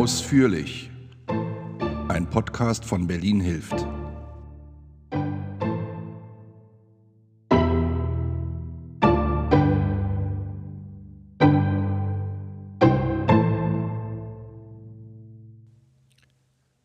Ausführlich. 0.00 0.90
Ein 2.08 2.26
Podcast 2.30 2.86
von 2.86 3.06
Berlin 3.06 3.38
hilft. 3.38 3.86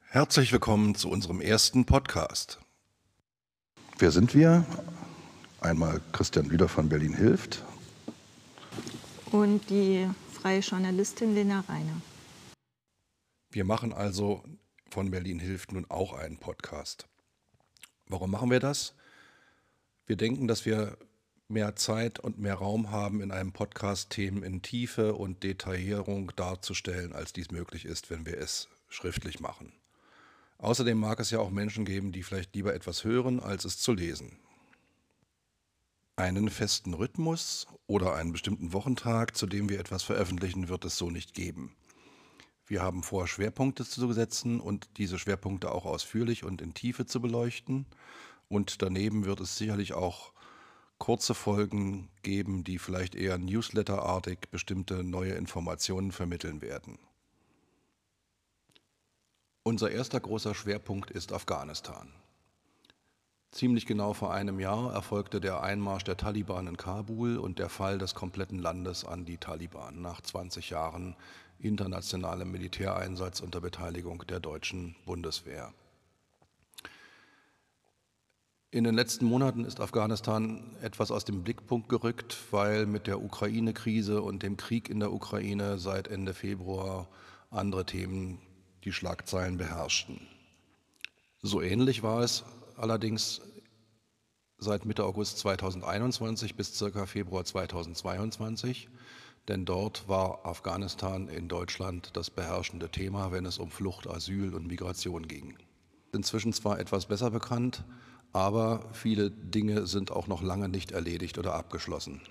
Herzlich 0.09 0.51
willkommen 0.51 0.95
zu 0.95 1.09
unserem 1.09 1.39
ersten 1.39 1.85
Podcast. 1.85 2.59
Wer 3.97 4.11
sind 4.11 4.35
wir? 4.35 4.65
Einmal 5.61 6.01
Christian 6.11 6.47
Lüder 6.47 6.67
von 6.67 6.89
Berlin 6.89 7.13
hilft. 7.13 7.63
Und 9.31 9.69
die 9.69 10.05
freie 10.33 10.59
Journalistin 10.59 11.33
Lena 11.33 11.63
Reiner. 11.69 12.01
Wir 13.55 13.63
machen 13.63 13.93
also 13.93 14.43
von 14.89 15.11
Berlin 15.11 15.39
hilft 15.39 15.71
nun 15.71 15.85
auch 15.87 16.11
einen 16.11 16.39
Podcast. 16.39 17.07
Warum 18.05 18.29
machen 18.29 18.51
wir 18.51 18.59
das? 18.59 18.95
Wir 20.05 20.17
denken, 20.17 20.49
dass 20.49 20.65
wir 20.65 20.97
mehr 21.47 21.77
Zeit 21.77 22.19
und 22.19 22.37
mehr 22.37 22.55
Raum 22.55 22.91
haben, 22.91 23.21
in 23.21 23.31
einem 23.31 23.53
Podcast 23.53 24.09
Themen 24.09 24.43
in 24.43 24.61
Tiefe 24.61 25.13
und 25.13 25.41
Detaillierung 25.43 26.33
darzustellen, 26.35 27.13
als 27.13 27.31
dies 27.31 27.49
möglich 27.49 27.85
ist, 27.85 28.09
wenn 28.09 28.25
wir 28.25 28.37
es 28.37 28.67
schriftlich 28.89 29.39
machen. 29.39 29.71
Außerdem 30.57 30.97
mag 30.97 31.21
es 31.21 31.31
ja 31.31 31.39
auch 31.39 31.49
Menschen 31.49 31.85
geben, 31.85 32.11
die 32.11 32.23
vielleicht 32.23 32.53
lieber 32.55 32.73
etwas 32.73 33.05
hören, 33.05 33.39
als 33.39 33.63
es 33.63 33.77
zu 33.77 33.93
lesen. 33.93 34.37
Einen 36.17 36.49
festen 36.49 36.93
Rhythmus 36.93 37.67
oder 37.87 38.15
einen 38.15 38.33
bestimmten 38.33 38.73
Wochentag, 38.73 39.37
zu 39.37 39.47
dem 39.47 39.69
wir 39.69 39.79
etwas 39.79 40.03
veröffentlichen, 40.03 40.67
wird 40.67 40.83
es 40.83 40.97
so 40.97 41.09
nicht 41.09 41.33
geben. 41.33 41.73
Wir 42.67 42.81
haben 42.81 43.03
vor, 43.03 43.27
Schwerpunkte 43.27 43.85
zu 43.85 44.11
setzen 44.11 44.59
und 44.59 44.89
diese 44.97 45.19
Schwerpunkte 45.19 45.71
auch 45.71 45.85
ausführlich 45.85 46.43
und 46.43 46.61
in 46.61 46.73
Tiefe 46.73 47.05
zu 47.05 47.21
beleuchten. 47.21 47.85
Und 48.49 48.81
daneben 48.81 49.25
wird 49.25 49.39
es 49.39 49.57
sicherlich 49.57 49.93
auch 49.93 50.33
kurze 50.97 51.35
Folgen 51.35 52.09
geben, 52.23 52.63
die 52.63 52.79
vielleicht 52.79 53.15
eher 53.15 53.37
newsletterartig 53.37 54.49
bestimmte 54.49 55.03
neue 55.03 55.33
Informationen 55.33 56.11
vermitteln 56.11 56.61
werden. 56.61 56.97
Unser 59.63 59.91
erster 59.91 60.19
großer 60.19 60.55
Schwerpunkt 60.55 61.11
ist 61.11 61.33
Afghanistan. 61.33 62.11
Ziemlich 63.51 63.85
genau 63.85 64.13
vor 64.13 64.33
einem 64.33 64.59
Jahr 64.59 64.93
erfolgte 64.93 65.39
der 65.39 65.63
Einmarsch 65.63 66.03
der 66.03 66.17
Taliban 66.17 66.67
in 66.67 66.77
Kabul 66.77 67.37
und 67.37 67.57
der 67.57 67.69
Fall 67.69 67.97
des 67.97 68.13
kompletten 68.13 68.59
Landes 68.59 69.05
an 69.05 69.25
die 69.25 69.37
Taliban 69.37 70.01
nach 70.01 70.21
20 70.21 70.71
Jahren 70.71 71.15
internationalem 71.59 72.51
Militäreinsatz 72.51 73.39
unter 73.39 73.61
Beteiligung 73.61 74.25
der 74.27 74.39
deutschen 74.39 74.95
Bundeswehr. 75.05 75.73
In 78.71 78.83
den 78.83 78.93
letzten 78.93 79.25
Monaten 79.25 79.63
ist 79.63 79.79
Afghanistan 79.79 80.75
etwas 80.81 81.09
aus 81.09 81.23
dem 81.23 81.43
Blickpunkt 81.43 81.87
gerückt, 81.87 82.37
weil 82.51 82.85
mit 82.85 83.07
der 83.07 83.21
Ukraine-Krise 83.21 84.21
und 84.21 84.43
dem 84.43 84.57
Krieg 84.57 84.89
in 84.89 84.99
der 84.99 85.13
Ukraine 85.13 85.77
seit 85.77 86.09
Ende 86.09 86.33
Februar 86.33 87.07
andere 87.51 87.85
Themen 87.85 88.39
die 88.83 88.91
Schlagzeilen 88.91 89.57
beherrschten. 89.57 90.19
So 91.41 91.61
ähnlich 91.61 92.03
war 92.03 92.21
es 92.21 92.43
allerdings 92.75 93.39
seit 94.57 94.85
Mitte 94.85 95.05
August 95.05 95.37
2021 95.39 96.55
bis 96.55 96.75
circa 96.75 97.05
Februar 97.05 97.45
2022, 97.45 98.89
denn 99.47 99.65
dort 99.65 100.07
war 100.07 100.45
Afghanistan 100.45 101.27
in 101.27 101.47
Deutschland 101.47 102.11
das 102.13 102.29
beherrschende 102.29 102.89
Thema, 102.89 103.31
wenn 103.31 103.45
es 103.45 103.57
um 103.57 103.69
Flucht, 103.69 104.07
Asyl 104.07 104.53
und 104.55 104.67
Migration 104.67 105.27
ging. 105.27 105.57
Inzwischen 106.13 106.53
zwar 106.53 106.79
etwas 106.79 107.05
besser 107.05 107.29
bekannt, 107.31 107.83
aber 108.33 108.89
viele 108.93 109.31
Dinge 109.31 109.85
sind 109.87 110.11
auch 110.11 110.27
noch 110.27 110.41
lange 110.41 110.69
nicht 110.69 110.91
erledigt 110.91 111.37
oder 111.37 111.53
abgeschlossen. 111.53 112.21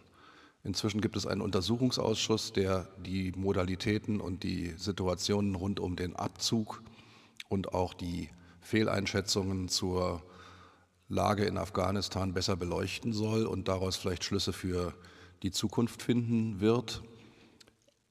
Inzwischen 0.65 1.03
gibt 1.03 1.17
es 1.17 1.27
einen 1.27 1.43
Untersuchungsausschuss, 1.43 2.53
der 2.53 2.89
die 2.99 3.33
Modalitäten 3.37 4.21
und 4.21 4.43
die 4.43 4.75
Situationen 4.79 5.55
rund 5.55 5.79
um 5.79 5.95
den 5.95 6.17
Abzug 6.17 6.83
und 7.49 7.75
auch 7.75 7.95
die 7.95 8.31
Fehleinschätzungen 8.61 9.69
zur 9.69 10.23
Lage 11.09 11.45
in 11.45 11.59
Afghanistan 11.59 12.33
besser 12.33 12.57
beleuchten 12.57 13.13
soll 13.13 13.45
und 13.45 13.69
daraus 13.69 13.97
vielleicht 13.97 14.25
Schlüsse 14.25 14.55
für 14.55 14.95
die 15.45 15.51
Zukunft 15.51 16.03
finden 16.03 16.61
wird. 16.61 17.03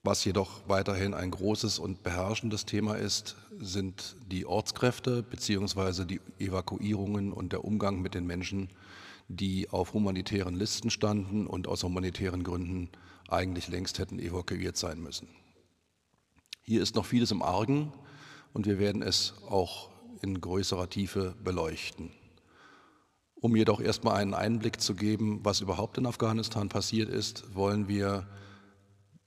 Was 0.03 0.23
jedoch 0.23 0.67
weiterhin 0.67 1.13
ein 1.13 1.31
großes 1.31 1.79
und 1.79 2.03
beherrschendes 2.03 2.65
Thema 2.65 2.95
ist, 2.95 3.35
sind 3.59 4.15
die 4.27 4.45
Ortskräfte 4.45 5.23
bzw. 5.23 6.05
die 6.05 6.21
Evakuierungen 6.37 7.33
und 7.33 7.51
der 7.51 7.65
Umgang 7.65 8.01
mit 8.01 8.13
den 8.13 8.27
Menschen, 8.27 8.69
die 9.29 9.69
auf 9.69 9.93
humanitären 9.93 10.55
Listen 10.55 10.91
standen 10.91 11.47
und 11.47 11.67
aus 11.67 11.83
humanitären 11.83 12.43
Gründen 12.43 12.89
eigentlich 13.29 13.67
längst 13.67 13.97
hätten 13.97 14.19
evakuiert 14.19 14.77
sein 14.77 15.01
müssen. 15.01 15.27
Hier 16.61 16.83
ist 16.83 16.95
noch 16.95 17.05
vieles 17.05 17.31
im 17.31 17.41
Argen 17.41 17.91
und 18.53 18.67
wir 18.67 18.77
werden 18.77 19.01
es 19.01 19.33
auch 19.49 19.89
in 20.21 20.39
größerer 20.39 20.89
Tiefe 20.89 21.33
beleuchten. 21.43 22.11
Um 23.43 23.57
jedoch 23.57 23.81
erstmal 23.81 24.15
einen 24.15 24.33
Einblick 24.33 24.79
zu 24.79 24.95
geben, 24.95 25.41
was 25.43 25.59
überhaupt 25.59 25.97
in 25.97 26.05
Afghanistan 26.05 26.69
passiert 26.69 27.09
ist, 27.09 27.53
wollen 27.53 27.89
wir 27.89 28.25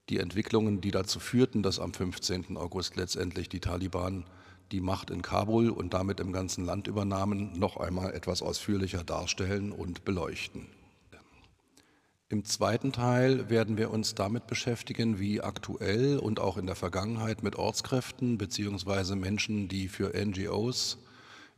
die 0.08 0.18
Entwicklungen, 0.20 0.80
die 0.80 0.90
dazu 0.90 1.20
führten, 1.20 1.62
dass 1.62 1.78
am 1.78 1.92
15. 1.92 2.56
August 2.56 2.96
letztendlich 2.96 3.50
die 3.50 3.60
Taliban 3.60 4.24
die 4.72 4.80
Macht 4.80 5.10
in 5.10 5.20
Kabul 5.20 5.68
und 5.68 5.92
damit 5.92 6.18
im 6.20 6.32
ganzen 6.32 6.64
Land 6.64 6.86
übernahmen, 6.86 7.58
noch 7.58 7.76
einmal 7.76 8.14
etwas 8.14 8.40
ausführlicher 8.40 9.04
darstellen 9.04 9.70
und 9.70 10.06
beleuchten. 10.06 10.66
Im 12.30 12.46
zweiten 12.46 12.92
Teil 12.92 13.50
werden 13.50 13.76
wir 13.76 13.90
uns 13.90 14.14
damit 14.14 14.46
beschäftigen, 14.46 15.18
wie 15.18 15.42
aktuell 15.42 16.18
und 16.18 16.40
auch 16.40 16.56
in 16.56 16.64
der 16.64 16.74
Vergangenheit 16.74 17.42
mit 17.42 17.56
Ortskräften 17.56 18.38
bzw. 18.38 19.14
Menschen, 19.14 19.68
die 19.68 19.88
für 19.88 20.14
NGOs 20.16 20.96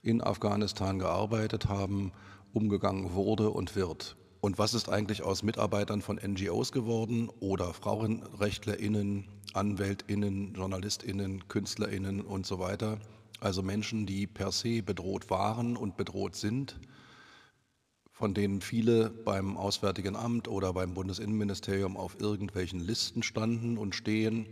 in 0.03 0.21
Afghanistan 0.21 0.99
gearbeitet 0.99 1.69
haben, 1.69 2.11
umgegangen 2.59 3.15
wurde 3.15 3.51
und 3.51 3.77
wird. 3.77 4.17
Und 4.41 4.59
was 4.59 4.75
ist 4.75 4.89
eigentlich 4.89 5.23
aus 5.23 5.45
Mitarbeitern 5.45 6.03
von 6.03 6.17
NGOs 6.17 6.73
geworden 6.73 7.31
oder 7.39 7.73
Frauenrechtlerinnen, 7.73 9.29
Anwältinnen, 9.55 10.55
Journalistinnen, 10.55 11.47
Künstlerinnen 11.47 12.21
und 12.21 12.47
so 12.47 12.59
weiter? 12.59 12.99
Also 13.41 13.63
Menschen, 13.63 14.07
die 14.07 14.27
per 14.27 14.51
se 14.51 14.83
bedroht 14.83 15.31
waren 15.31 15.77
und 15.77 15.97
bedroht 15.97 16.35
sind, 16.35 16.81
von 18.11 18.35
denen 18.35 18.61
viele 18.61 19.11
beim 19.11 19.57
Auswärtigen 19.57 20.17
Amt 20.17 20.49
oder 20.49 20.73
beim 20.73 20.95
Bundesinnenministerium 20.95 21.97
auf 21.97 22.21
irgendwelchen 22.21 22.81
Listen 22.81 23.23
standen 23.23 23.79
und 23.79 23.95
stehen, 23.95 24.47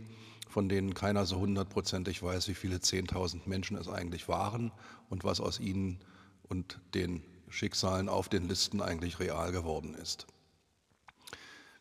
von 0.47 0.69
denen 0.69 0.93
keiner 0.93 1.25
so 1.25 1.39
hundertprozentig 1.39 2.23
weiß, 2.23 2.47
wie 2.47 2.53
viele 2.53 2.79
Zehntausend 2.79 3.47
Menschen 3.47 3.75
es 3.75 3.89
eigentlich 3.89 4.29
waren 4.29 4.71
und 5.09 5.25
was 5.25 5.41
aus 5.41 5.59
ihnen 5.59 5.99
und 6.43 6.79
den 6.93 7.21
Schicksalen 7.49 8.09
auf 8.09 8.29
den 8.29 8.47
Listen 8.47 8.81
eigentlich 8.81 9.19
real 9.19 9.51
geworden 9.51 9.93
ist. 9.95 10.27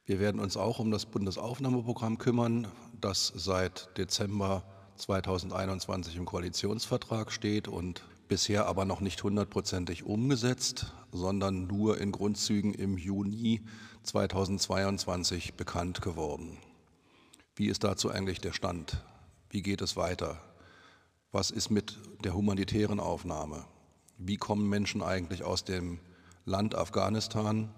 Wir 0.04 0.20
werden 0.20 0.40
uns 0.40 0.56
auch 0.56 0.78
um 0.78 0.90
das 0.90 1.06
Bundesaufnahmeprogramm 1.06 2.18
kümmern, 2.18 2.68
das 3.00 3.32
seit 3.34 3.88
Dezember 3.98 4.62
2021 4.96 6.16
im 6.16 6.24
Koalitionsvertrag 6.24 7.32
steht 7.32 7.66
und 7.68 8.04
bisher 8.28 8.66
aber 8.66 8.84
noch 8.84 9.00
nicht 9.00 9.22
hundertprozentig 9.22 10.04
umgesetzt, 10.04 10.92
sondern 11.12 11.66
nur 11.66 12.00
in 12.00 12.12
Grundzügen 12.12 12.72
im 12.74 12.98
Juni 12.98 13.62
2022 14.04 15.54
bekannt 15.54 16.02
geworden. 16.02 16.58
Wie 17.56 17.66
ist 17.66 17.84
dazu 17.84 18.10
eigentlich 18.10 18.40
der 18.40 18.52
Stand? 18.52 19.02
Wie 19.50 19.62
geht 19.62 19.80
es 19.80 19.96
weiter? 19.96 20.40
Was 21.32 21.50
ist 21.50 21.70
mit 21.70 21.98
der 22.22 22.34
humanitären 22.34 23.00
Aufnahme? 23.00 23.64
Wie 24.18 24.36
kommen 24.36 24.68
Menschen 24.68 25.02
eigentlich 25.02 25.44
aus 25.44 25.64
dem 25.64 25.98
Land 26.46 26.74
Afghanistan 26.74 27.68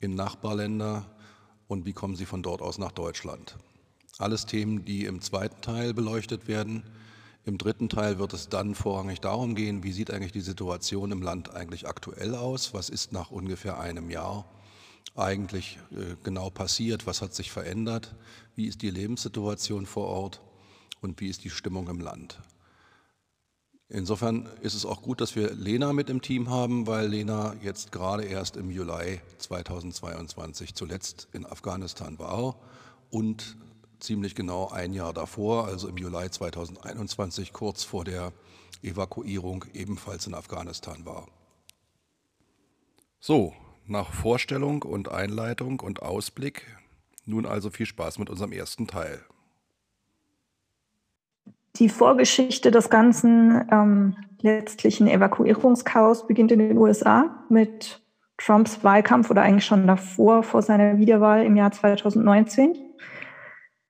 in 0.00 0.14
Nachbarländer 0.14 1.06
und 1.68 1.86
wie 1.86 1.92
kommen 1.92 2.16
sie 2.16 2.26
von 2.26 2.42
dort 2.42 2.60
aus 2.60 2.78
nach 2.78 2.92
Deutschland? 2.92 3.56
Alles 4.18 4.46
Themen, 4.46 4.84
die 4.84 5.04
im 5.04 5.20
zweiten 5.20 5.60
Teil 5.60 5.94
beleuchtet 5.94 6.48
werden. 6.48 6.82
Im 7.44 7.58
dritten 7.58 7.88
Teil 7.88 8.18
wird 8.18 8.32
es 8.32 8.48
dann 8.48 8.74
vorrangig 8.74 9.20
darum 9.20 9.54
gehen, 9.54 9.84
wie 9.84 9.92
sieht 9.92 10.10
eigentlich 10.10 10.32
die 10.32 10.40
Situation 10.40 11.12
im 11.12 11.22
Land 11.22 11.54
eigentlich 11.54 11.86
aktuell 11.86 12.34
aus? 12.34 12.74
Was 12.74 12.88
ist 12.88 13.12
nach 13.12 13.30
ungefähr 13.30 13.78
einem 13.78 14.10
Jahr 14.10 14.44
eigentlich 15.14 15.78
äh, 15.92 16.16
genau 16.24 16.50
passiert? 16.50 17.06
Was 17.06 17.22
hat 17.22 17.34
sich 17.34 17.52
verändert? 17.52 18.16
Wie 18.56 18.66
ist 18.66 18.82
die 18.82 18.90
Lebenssituation 18.90 19.86
vor 19.86 20.08
Ort? 20.08 20.42
Und 21.00 21.20
wie 21.20 21.28
ist 21.28 21.44
die 21.44 21.50
Stimmung 21.50 21.88
im 21.88 22.00
Land? 22.00 22.40
Insofern 23.88 24.48
ist 24.62 24.74
es 24.74 24.84
auch 24.84 25.00
gut, 25.00 25.20
dass 25.20 25.36
wir 25.36 25.52
Lena 25.54 25.92
mit 25.92 26.10
im 26.10 26.20
Team 26.20 26.50
haben, 26.50 26.88
weil 26.88 27.06
Lena 27.06 27.54
jetzt 27.62 27.92
gerade 27.92 28.24
erst 28.24 28.56
im 28.56 28.70
Juli 28.70 29.20
2022 29.38 30.74
zuletzt 30.74 31.28
in 31.32 31.46
Afghanistan 31.46 32.18
war 32.18 32.56
und 33.10 33.56
ziemlich 34.00 34.34
genau 34.34 34.68
ein 34.68 34.92
Jahr 34.92 35.12
davor, 35.12 35.66
also 35.66 35.88
im 35.88 35.96
Juli 35.96 36.28
2021, 36.28 37.52
kurz 37.52 37.84
vor 37.84 38.04
der 38.04 38.32
Evakuierung 38.82 39.64
ebenfalls 39.72 40.26
in 40.26 40.34
Afghanistan 40.34 41.06
war. 41.06 41.28
So, 43.20 43.54
nach 43.86 44.12
Vorstellung 44.12 44.82
und 44.82 45.10
Einleitung 45.10 45.78
und 45.78 46.02
Ausblick, 46.02 46.66
nun 47.24 47.46
also 47.46 47.70
viel 47.70 47.86
Spaß 47.86 48.18
mit 48.18 48.30
unserem 48.30 48.50
ersten 48.50 48.88
Teil. 48.88 49.24
Die 51.78 51.88
Vorgeschichte 51.90 52.70
des 52.70 52.88
ganzen 52.88 53.66
ähm, 53.70 54.16
letztlichen 54.40 55.08
Evakuierungschaos 55.08 56.26
beginnt 56.26 56.52
in 56.52 56.58
den 56.58 56.78
USA 56.78 57.44
mit 57.50 58.00
Trumps 58.38 58.82
Wahlkampf 58.82 59.30
oder 59.30 59.42
eigentlich 59.42 59.66
schon 59.66 59.86
davor, 59.86 60.42
vor 60.42 60.62
seiner 60.62 60.98
Wiederwahl 60.98 61.44
im 61.44 61.56
Jahr 61.56 61.72
2019. 61.72 62.74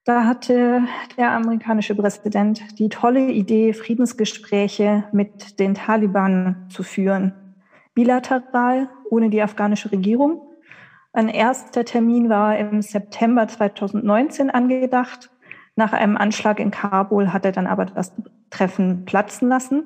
Da 0.04 0.24
hatte 0.24 0.82
der 1.16 1.32
amerikanische 1.32 1.94
Präsident 1.94 2.78
die 2.78 2.88
tolle 2.88 3.30
Idee, 3.30 3.72
Friedensgespräche 3.72 5.04
mit 5.12 5.58
den 5.58 5.74
Taliban 5.74 6.66
zu 6.68 6.82
führen. 6.82 7.34
Bilateral, 7.94 8.88
ohne 9.10 9.30
die 9.30 9.42
afghanische 9.42 9.90
Regierung. 9.92 10.42
Ein 11.12 11.28
erster 11.28 11.84
Termin 11.84 12.28
war 12.28 12.58
im 12.58 12.82
September 12.82 13.48
2019 13.48 14.50
angedacht. 14.50 15.30
Nach 15.76 15.92
einem 15.92 16.16
Anschlag 16.16 16.58
in 16.58 16.70
Kabul 16.70 17.32
hat 17.32 17.44
er 17.44 17.52
dann 17.52 17.66
aber 17.66 17.84
das 17.84 18.12
Treffen 18.50 19.04
platzen 19.04 19.48
lassen, 19.48 19.84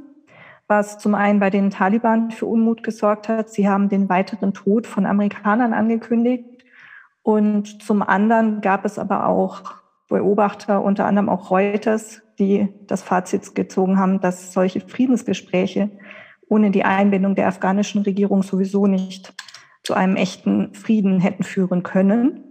was 0.68 0.98
zum 0.98 1.16
einen 1.16 1.40
bei 1.40 1.50
den 1.50 1.70
Taliban 1.70 2.30
für 2.30 2.46
Unmut 2.46 2.84
gesorgt 2.84 3.28
hat. 3.28 3.50
Sie 3.50 3.68
haben 3.68 3.88
den 3.88 4.08
weiteren 4.08 4.54
Tod 4.54 4.86
von 4.86 5.04
Amerikanern 5.04 5.74
angekündigt. 5.74 6.44
Und 7.22 7.82
zum 7.82 8.02
anderen 8.02 8.60
gab 8.60 8.84
es 8.84 8.98
aber 8.98 9.26
auch 9.26 9.62
Beobachter, 10.08 10.82
unter 10.82 11.06
anderem 11.06 11.28
auch 11.28 11.50
Reuters, 11.50 12.22
die 12.38 12.68
das 12.86 13.02
Fazit 13.02 13.54
gezogen 13.54 13.98
haben, 13.98 14.20
dass 14.20 14.52
solche 14.52 14.80
Friedensgespräche 14.80 15.90
ohne 16.48 16.70
die 16.70 16.84
Einbindung 16.84 17.34
der 17.34 17.48
afghanischen 17.48 18.02
Regierung 18.02 18.42
sowieso 18.42 18.86
nicht 18.86 19.34
zu 19.82 19.94
einem 19.94 20.16
echten 20.16 20.74
Frieden 20.74 21.20
hätten 21.20 21.42
führen 21.44 21.82
können. 21.82 22.49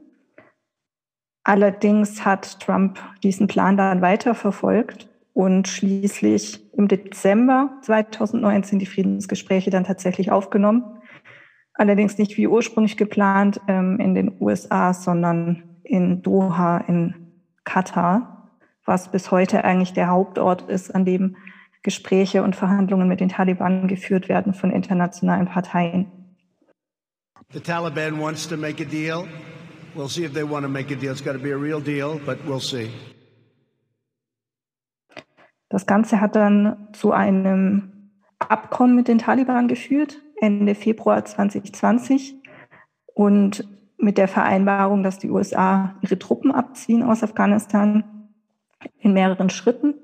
Allerdings 1.44 2.25
hat 2.25 2.59
Trump 2.59 3.00
diesen 3.24 3.47
Plan 3.47 3.77
dann 3.77 4.01
weiterverfolgt 4.01 5.09
und 5.33 5.68
schließlich 5.68 6.59
im 6.74 6.88
Dezember 6.88 7.77
2019 7.81 8.80
die 8.80 8.86
Friedensgespräche 8.86 9.69
dann 9.69 9.83
tatsächlich 9.83 10.31
aufgenommen. 10.31 10.83
Allerdings 11.74 12.18
nicht 12.18 12.36
wie 12.38 12.47
ursprünglich 12.47 12.97
geplant 12.97 13.62
ähm, 13.68 14.00
in 14.00 14.13
den 14.13 14.36
USA, 14.41 14.94
sondern 14.94 15.63
in 15.83 16.21
Doha 16.21 16.80
in 16.80 17.15
Katar, 17.63 18.51
was 18.86 19.12
bis 19.12 19.31
heute 19.31 19.63
eigentlich 19.63 19.94
der 19.94 20.09
Hauptort 20.09 20.63
ist, 20.63 20.94
an 20.94 21.06
dem 21.06 21.38
Gespräche 21.83 22.44
und 22.44 22.56
Verhandlungen 22.56 23.07
mit 23.07 23.21
den 23.21 23.30
Taliban 23.30 23.88
geführt 23.88 24.27
werden 24.27 24.53
von 24.53 24.71
internationalen 24.71 25.47
Parteien. 25.47 26.07
The 27.53 27.62
Taliban 27.62 28.19
wants 28.19 28.47
to 28.47 28.57
make 28.57 28.83
a 28.83 28.86
deal. 28.86 29.25
We'll 30.00 30.07
see 30.07 30.24
if 30.24 30.31
they 30.31 30.44
want 30.44 30.63
to 30.63 30.69
make 30.69 30.92
a 30.92 30.96
deal. 30.96 31.12
It's 31.12 31.19
got 31.19 31.34
to 31.34 31.40
be 31.40 31.51
a 31.51 31.57
real 31.57 31.81
deal, 31.81 32.22
but 32.25 32.38
we'll 32.46 32.62
see. 32.62 32.90
Das 35.68 35.86
Ganze 35.86 36.22
hat 36.22 36.38
dann 36.38 36.88
zu 36.94 37.12
einem 37.12 37.92
Abkommen 38.40 38.96
mit 38.96 39.10
den 39.10 39.18
Taliban 39.18 39.68
geführt, 39.68 40.22
Ende 40.40 40.74
Februar 40.74 41.25
2020. 41.25 42.36
Und 43.13 43.68
mit 43.98 44.18
der 44.18 44.30
Vereinbarung, 44.30 45.04
dass 45.04 45.19
die 45.19 45.30
USA 45.30 45.96
ihre 46.00 46.18
Truppen 46.18 46.54
abziehen 46.54 47.04
aus 47.04 47.22
Afghanistan 47.22 48.30
in 49.00 49.12
mehreren 49.12 49.50
Schritten 49.50 49.96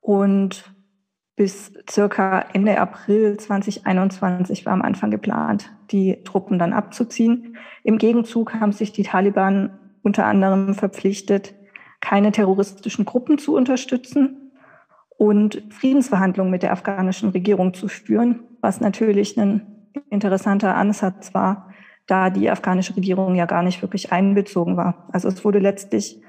und 0.00 0.72
bis 1.40 1.72
circa 1.90 2.44
Ende 2.52 2.78
April 2.78 3.38
2021 3.38 4.66
war 4.66 4.74
am 4.74 4.82
Anfang 4.82 5.10
geplant, 5.10 5.72
die 5.90 6.22
Truppen 6.22 6.58
dann 6.58 6.74
abzuziehen. 6.74 7.56
Im 7.82 7.96
Gegenzug 7.96 8.52
haben 8.52 8.72
sich 8.72 8.92
die 8.92 9.04
Taliban 9.04 9.70
unter 10.02 10.26
anderem 10.26 10.74
verpflichtet, 10.74 11.54
keine 12.02 12.30
terroristischen 12.30 13.06
Gruppen 13.06 13.38
zu 13.38 13.56
unterstützen 13.56 14.52
und 15.16 15.62
Friedensverhandlungen 15.70 16.50
mit 16.50 16.62
der 16.62 16.72
afghanischen 16.72 17.30
Regierung 17.30 17.72
zu 17.72 17.88
führen, 17.88 18.40
was 18.60 18.82
natürlich 18.82 19.40
ein 19.40 19.62
interessanter 20.10 20.76
Ansatz 20.76 21.32
war, 21.32 21.70
da 22.06 22.28
die 22.28 22.50
afghanische 22.50 22.94
Regierung 22.98 23.34
ja 23.34 23.46
gar 23.46 23.62
nicht 23.62 23.80
wirklich 23.80 24.12
einbezogen 24.12 24.76
war. 24.76 25.08
Also 25.10 25.28
es 25.28 25.42
wurde 25.42 25.58
letztlich 25.58 26.20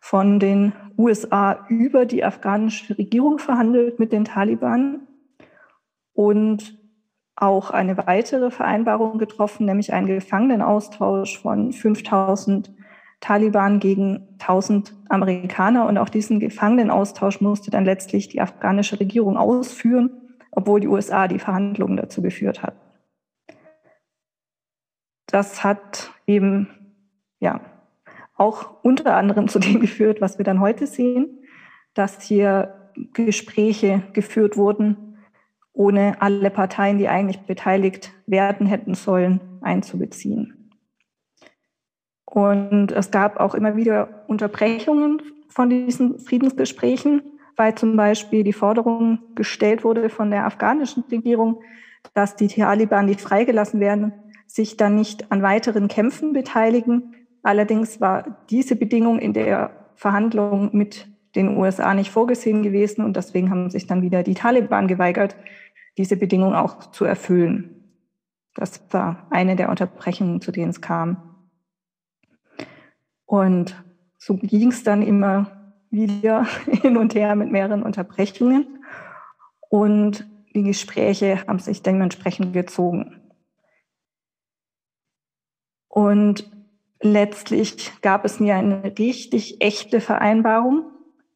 von 0.00 0.38
den 0.40 0.72
USA 0.96 1.66
über 1.68 2.06
die 2.06 2.24
afghanische 2.24 2.98
Regierung 2.98 3.38
verhandelt 3.38 3.98
mit 3.98 4.12
den 4.12 4.24
Taliban 4.24 5.06
und 6.12 6.78
auch 7.36 7.70
eine 7.70 7.96
weitere 7.96 8.50
Vereinbarung 8.50 9.18
getroffen, 9.18 9.66
nämlich 9.66 9.92
einen 9.92 10.06
Gefangenenaustausch 10.06 11.38
von 11.38 11.72
5000 11.72 12.72
Taliban 13.20 13.78
gegen 13.78 14.28
1000 14.40 14.94
Amerikaner. 15.08 15.86
Und 15.86 15.98
auch 15.98 16.08
diesen 16.08 16.40
Gefangenenaustausch 16.40 17.40
musste 17.40 17.70
dann 17.70 17.84
letztlich 17.84 18.28
die 18.28 18.40
afghanische 18.40 18.98
Regierung 18.98 19.36
ausführen, 19.36 20.10
obwohl 20.50 20.80
die 20.80 20.88
USA 20.88 21.28
die 21.28 21.38
Verhandlungen 21.38 21.96
dazu 21.96 22.22
geführt 22.22 22.62
hat 22.62 22.74
das 25.28 25.62
hat 25.62 26.10
eben 26.26 26.68
ja 27.38 27.60
auch 28.38 28.82
unter 28.82 29.16
anderem 29.16 29.48
zu 29.48 29.58
dem 29.58 29.80
geführt, 29.80 30.20
was 30.20 30.38
wir 30.38 30.44
dann 30.44 30.60
heute 30.60 30.86
sehen, 30.86 31.44
dass 31.94 32.22
hier 32.22 32.92
Gespräche 33.12 34.02
geführt 34.12 34.56
wurden, 34.56 35.18
ohne 35.72 36.20
alle 36.20 36.50
Parteien, 36.50 36.98
die 36.98 37.08
eigentlich 37.08 37.40
beteiligt 37.40 38.12
werden 38.26 38.66
hätten 38.66 38.94
sollen, 38.94 39.40
einzubeziehen. 39.60 40.70
Und 42.24 42.92
es 42.92 43.10
gab 43.10 43.38
auch 43.40 43.54
immer 43.54 43.76
wieder 43.76 44.24
Unterbrechungen 44.26 45.22
von 45.48 45.70
diesen 45.70 46.18
Friedensgesprächen, 46.18 47.22
weil 47.56 47.74
zum 47.74 47.96
Beispiel 47.96 48.44
die 48.44 48.52
Forderung 48.52 49.18
gestellt 49.34 49.82
wurde 49.82 50.10
von 50.10 50.30
der 50.30 50.44
afghanischen 50.44 51.04
Regierung, 51.10 51.62
dass 52.14 52.36
die 52.36 52.48
Taliban 52.48 53.06
nicht 53.06 53.20
freigelassen 53.20 53.80
werden, 53.80 54.12
sich 54.46 54.76
dann 54.76 54.94
nicht 54.94 55.32
an 55.32 55.42
weiteren 55.42 55.88
Kämpfen 55.88 56.32
beteiligen. 56.32 57.14
Allerdings 57.42 58.00
war 58.00 58.44
diese 58.50 58.76
Bedingung 58.76 59.18
in 59.18 59.32
der 59.32 59.70
Verhandlung 59.94 60.70
mit 60.76 61.08
den 61.34 61.56
USA 61.56 61.94
nicht 61.94 62.10
vorgesehen 62.10 62.62
gewesen 62.62 63.04
und 63.04 63.16
deswegen 63.16 63.50
haben 63.50 63.70
sich 63.70 63.86
dann 63.86 64.02
wieder 64.02 64.22
die 64.22 64.34
Taliban 64.34 64.88
geweigert, 64.88 65.36
diese 65.96 66.16
Bedingung 66.16 66.54
auch 66.54 66.90
zu 66.90 67.04
erfüllen. 67.04 67.74
Das 68.54 68.82
war 68.90 69.26
eine 69.30 69.56
der 69.56 69.68
Unterbrechungen, 69.68 70.40
zu 70.40 70.52
denen 70.52 70.70
es 70.70 70.80
kam. 70.80 71.48
Und 73.24 73.82
so 74.16 74.36
ging 74.36 74.68
es 74.70 74.82
dann 74.82 75.02
immer 75.02 75.74
wieder 75.90 76.44
hin 76.82 76.96
und 76.96 77.14
her 77.14 77.36
mit 77.36 77.50
mehreren 77.50 77.82
Unterbrechungen 77.82 78.78
und 79.68 80.26
die 80.54 80.62
Gespräche 80.62 81.46
haben 81.46 81.58
sich 81.58 81.82
dementsprechend 81.82 82.52
gezogen. 82.52 83.20
Und 85.88 86.50
letztlich 87.00 87.92
gab 88.02 88.24
es 88.24 88.40
mir 88.40 88.56
eine 88.56 88.92
richtig 88.98 89.60
echte 89.60 90.00
Vereinbarung. 90.00 90.84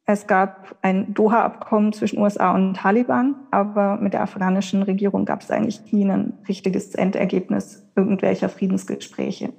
Es 0.05 0.27
gab 0.27 0.77
ein 0.83 1.15
Doha-Abkommen 1.15 1.93
zwischen 1.93 2.19
USA 2.19 2.55
und 2.55 2.75
Taliban, 2.75 3.37
aber 3.51 3.97
mit 3.99 4.15
der 4.15 4.23
afghanischen 4.23 4.83
Regierung 4.83 5.25
gab 5.25 5.43
es 5.43 5.51
eigentlich 5.51 5.93
nie 5.93 6.05
ein 6.11 6.39
richtiges 6.49 6.95
Endergebnis 6.95 7.87
irgendwelcher 7.95 8.49
Friedensgespräche. 8.49 9.53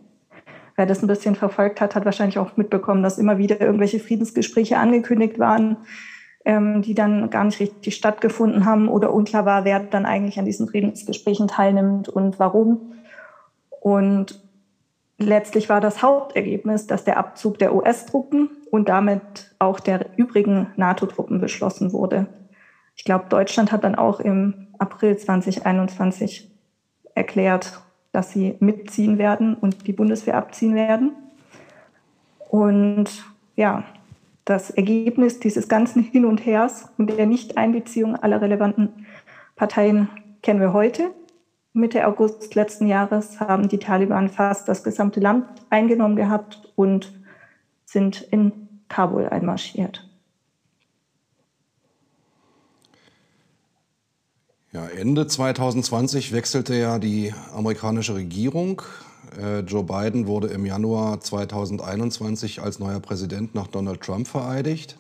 Wer 0.76 0.86
das 0.86 1.02
ein 1.02 1.08
bisschen 1.08 1.36
verfolgt 1.36 1.80
hat, 1.80 1.96
hat 1.96 2.04
wahrscheinlich 2.04 2.40
auch 2.40 2.58
mitbekommen, 2.58 3.04
dass 3.04 3.20
immer 3.20 3.38
wieder 3.38 3.62
irgendwelche 3.62 4.00
Friedensgespräche 4.00 4.78
angekündigt 4.78 5.40
waren, 5.40 5.78
ähm, 6.46 6.82
die 6.82 6.96
dann 6.96 7.30
gar 7.30 7.46
nicht 7.46 7.60
richtig 7.60 7.96
stattgefunden 7.96 8.66
haben 8.66 8.90
oder 8.90 9.14
unklar 9.14 9.46
war, 9.46 9.66
wer 9.66 9.80
dann 9.80 10.06
eigentlich 10.06 10.40
an 10.40 10.46
diesen 10.46 10.68
Friedensgesprächen 10.68 11.48
teilnimmt 11.48 12.10
und 12.10 12.40
warum. 12.40 12.94
Und 13.80 14.43
Letztlich 15.26 15.70
war 15.70 15.80
das 15.80 16.02
Hauptergebnis, 16.02 16.86
dass 16.86 17.06
der 17.06 17.18
Abzug 17.18 17.58
der 17.58 17.74
US-Truppen 17.74 18.50
und 18.72 18.90
damit 18.90 19.56
auch 19.58 19.80
der 19.80 20.18
übrigen 20.18 20.68
NATO-Truppen 20.76 21.40
beschlossen 21.40 21.94
wurde. 21.94 22.28
Ich 22.96 23.06
glaube, 23.06 23.26
Deutschland 23.30 23.72
hat 23.72 23.84
dann 23.86 23.96
auch 23.96 24.20
im 24.20 24.68
April 24.80 25.18
2021 25.18 26.52
erklärt, 27.16 27.82
dass 28.12 28.32
sie 28.32 28.56
mitziehen 28.60 29.18
werden 29.18 29.56
und 29.56 29.88
die 29.88 29.94
Bundeswehr 29.94 30.36
abziehen 30.36 30.76
werden. 30.76 31.14
Und 32.50 33.24
ja, 33.56 33.86
das 34.44 34.72
Ergebnis 34.72 35.40
dieses 35.40 35.70
ganzen 35.70 36.04
Hin 36.04 36.26
und 36.26 36.46
Hers 36.46 36.90
und 36.98 37.08
der 37.08 37.26
Nichteinbeziehung 37.26 38.18
aller 38.18 38.42
relevanten 38.42 39.06
Parteien 39.56 40.10
kennen 40.42 40.60
wir 40.60 40.74
heute. 40.74 41.12
Mitte 41.74 42.06
August 42.06 42.54
letzten 42.54 42.88
Jahres 42.88 43.40
haben 43.40 43.68
die 43.68 43.80
Taliban 43.80 44.30
fast 44.30 44.68
das 44.68 44.84
gesamte 44.84 45.20
Land 45.20 45.48
eingenommen 45.72 46.16
gehabt 46.16 46.72
und 46.76 47.12
sind 47.86 48.22
in 48.22 48.52
Kabul 48.90 49.28
einmarschiert. 49.28 50.08
Ja, 54.72 54.88
Ende 54.88 55.28
2020 55.28 56.32
wechselte 56.32 56.76
ja 56.76 57.00
die 57.00 57.34
amerikanische 57.56 58.16
Regierung. 58.16 58.84
Äh, 59.40 59.60
Joe 59.60 59.84
Biden 59.84 60.28
wurde 60.28 60.48
im 60.48 60.66
Januar 60.66 61.22
2021 61.22 62.62
als 62.62 62.80
neuer 62.80 63.00
Präsident 63.00 63.56
nach 63.56 63.68
Donald 63.68 64.02
Trump 64.02 64.28
vereidigt. 64.28 64.98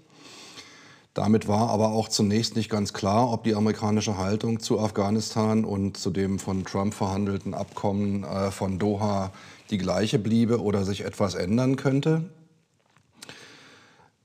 Damit 1.13 1.47
war 1.47 1.69
aber 1.69 1.89
auch 1.89 2.09
zunächst 2.09 2.55
nicht 2.55 2.69
ganz 2.69 2.91
klar, 2.91 3.31
ob 3.31 3.43
die 3.43 3.53
amerikanische 3.53 4.17
Haltung 4.17 4.59
zu 4.59 4.79
Afghanistan 4.79 5.63
und 5.63 5.95
zu 5.95 6.09
dem 6.09 6.39
von 6.39 6.65
Trump 6.65 6.95
verhandelten 6.95 7.53
Abkommen 7.53 8.23
äh, 8.23 8.49
von 8.49 8.79
Doha 8.79 9.31
die 9.69 9.77
gleiche 9.77 10.17
bliebe 10.17 10.61
oder 10.61 10.83
sich 10.85 11.05
etwas 11.05 11.35
ändern 11.35 11.75
könnte. 11.75 12.23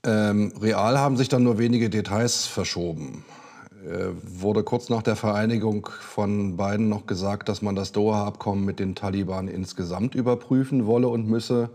Ähm, 0.03 0.51
real 0.59 0.97
haben 0.97 1.15
sich 1.15 1.29
dann 1.29 1.43
nur 1.43 1.59
wenige 1.59 1.91
Details 1.91 2.47
verschoben. 2.47 3.23
Äh, 3.85 4.07
wurde 4.23 4.63
kurz 4.63 4.89
nach 4.89 5.03
der 5.03 5.15
Vereinigung 5.15 5.89
von 5.99 6.57
beiden 6.57 6.89
noch 6.89 7.05
gesagt, 7.05 7.49
dass 7.49 7.61
man 7.61 7.75
das 7.75 7.91
Doha-Abkommen 7.91 8.65
mit 8.65 8.79
den 8.79 8.95
Taliban 8.95 9.47
insgesamt 9.47 10.15
überprüfen 10.15 10.87
wolle 10.87 11.07
und 11.07 11.27
müsse, 11.27 11.69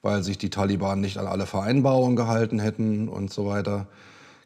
weil 0.00 0.22
sich 0.22 0.38
die 0.38 0.50
Taliban 0.50 1.00
nicht 1.00 1.18
an 1.18 1.26
alle 1.26 1.44
Vereinbarungen 1.44 2.16
gehalten 2.16 2.58
hätten 2.58 3.08
und 3.08 3.30
so 3.32 3.46
weiter 3.46 3.86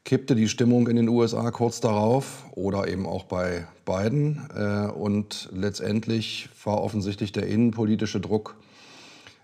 kippte 0.04 0.34
die 0.34 0.49
Stimmung 0.49 0.88
in 0.88 0.96
den 0.96 1.08
USA 1.08 1.50
kurz 1.50 1.80
darauf 1.80 2.44
oder 2.52 2.88
eben 2.88 3.06
auch 3.06 3.25
bei 3.25 3.66
Biden. 3.84 4.49
Äh, 4.54 4.90
und 4.92 5.49
letztendlich 5.52 6.49
war 6.64 6.82
offensichtlich 6.82 7.32
der 7.32 7.46
innenpolitische 7.46 8.20
Druck 8.20 8.56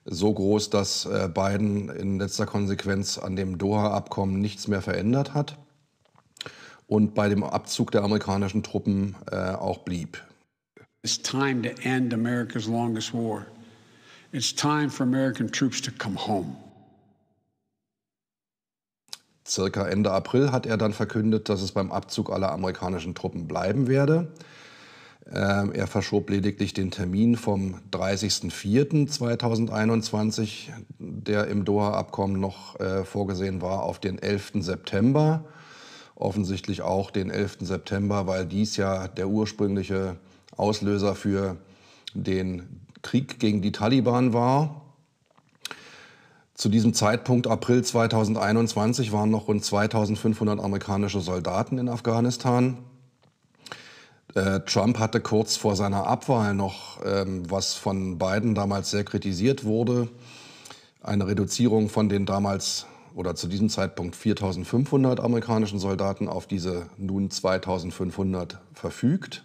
so 0.05 0.33
groß, 0.33 0.71
dass 0.71 1.07
äh, 1.07 1.29
Biden 1.33 1.89
in 1.89 2.19
letzter 2.19 2.47
Konsequenz 2.47 3.19
an 3.19 3.37
dem 3.37 3.59
Doha-Abkommen 3.59 4.41
nichts 4.41 4.69
mehr 4.69 4.83
verändert 4.83 5.35
hat 5.35 5.57
und 6.87 7.15
bei 7.15 7.29
dem 7.29 7.45
Abzug 7.45 7.91
der 7.93 8.03
amerikanischen 8.03 8.63
Truppen 8.63 9.17
äh, 9.31 9.37
auch 9.37 9.79
blieb. 9.79 10.23
It's 11.03 11.21
time 11.21 11.63
to 11.63 11.71
end 11.83 12.13
America's 12.13 12.67
longest 12.67 13.15
war. 13.15 13.47
It's 14.33 14.55
time 14.55 14.91
for 14.91 15.05
American 15.05 15.51
troops 15.51 15.81
to 15.81 15.91
come 15.91 16.17
home. 16.17 16.57
Circa 19.51 19.89
Ende 19.89 20.13
April 20.13 20.53
hat 20.53 20.65
er 20.65 20.77
dann 20.77 20.93
verkündet, 20.93 21.49
dass 21.49 21.61
es 21.61 21.73
beim 21.73 21.91
Abzug 21.91 22.31
aller 22.31 22.53
amerikanischen 22.53 23.17
Truppen 23.17 23.49
bleiben 23.49 23.89
werde. 23.89 24.29
Ähm, 25.33 25.73
er 25.73 25.87
verschob 25.87 26.31
lediglich 26.31 26.73
den 26.73 26.91
Termin 26.91 27.37
vom 27.37 27.77
30.04.2021, 27.93 30.71
der 30.99 31.47
im 31.49 31.65
Doha-Abkommen 31.65 32.41
noch 32.41 32.81
äh, 32.81 33.05
vorgesehen 33.05 33.61
war, 33.61 33.83
auf 33.83 33.99
den 33.99 34.19
11. 34.21 34.53
September. 34.61 35.45
Offensichtlich 36.15 36.83
auch 36.83 37.11
den 37.11 37.31
11. 37.31 37.59
September, 37.61 38.27
weil 38.27 38.47
dies 38.47 38.77
ja 38.77 39.09
der 39.09 39.29
ursprüngliche 39.29 40.17
Auslöser 40.57 41.15
für 41.15 41.57
den 42.15 42.81
Krieg 43.03 43.39
gegen 43.39 43.63
die 43.63 43.73
Taliban 43.73 44.33
war. 44.33 44.83
Zu 46.61 46.69
diesem 46.69 46.93
Zeitpunkt, 46.93 47.47
April 47.47 47.83
2021, 47.83 49.13
waren 49.13 49.31
noch 49.31 49.49
rund 49.49 49.65
2500 49.65 50.61
amerikanische 50.61 51.21
Soldaten 51.21 51.79
in 51.79 51.89
Afghanistan. 51.89 52.77
Äh, 54.35 54.61
Trump 54.67 54.99
hatte 54.99 55.23
kurz 55.23 55.57
vor 55.57 55.75
seiner 55.75 56.07
Abwahl 56.07 56.53
noch, 56.53 57.01
ähm, 57.03 57.51
was 57.51 57.73
von 57.73 58.19
Biden 58.19 58.55
damals 58.55 58.91
sehr 58.91 59.05
kritisiert 59.05 59.65
wurde, 59.65 60.09
eine 61.03 61.27
Reduzierung 61.27 61.89
von 61.89 62.11
den 62.11 62.27
damals 62.27 62.85
oder 63.15 63.35
zu 63.35 63.49
diesem 63.49 63.71
Zeitpunkt 63.71 64.15
4500 64.15 65.19
amerikanischen 65.19 65.79
Soldaten 65.79 66.29
auf 66.29 66.47
diese 66.47 66.91
nun 66.99 67.31
2500 67.31 68.59
verfügt 68.75 69.45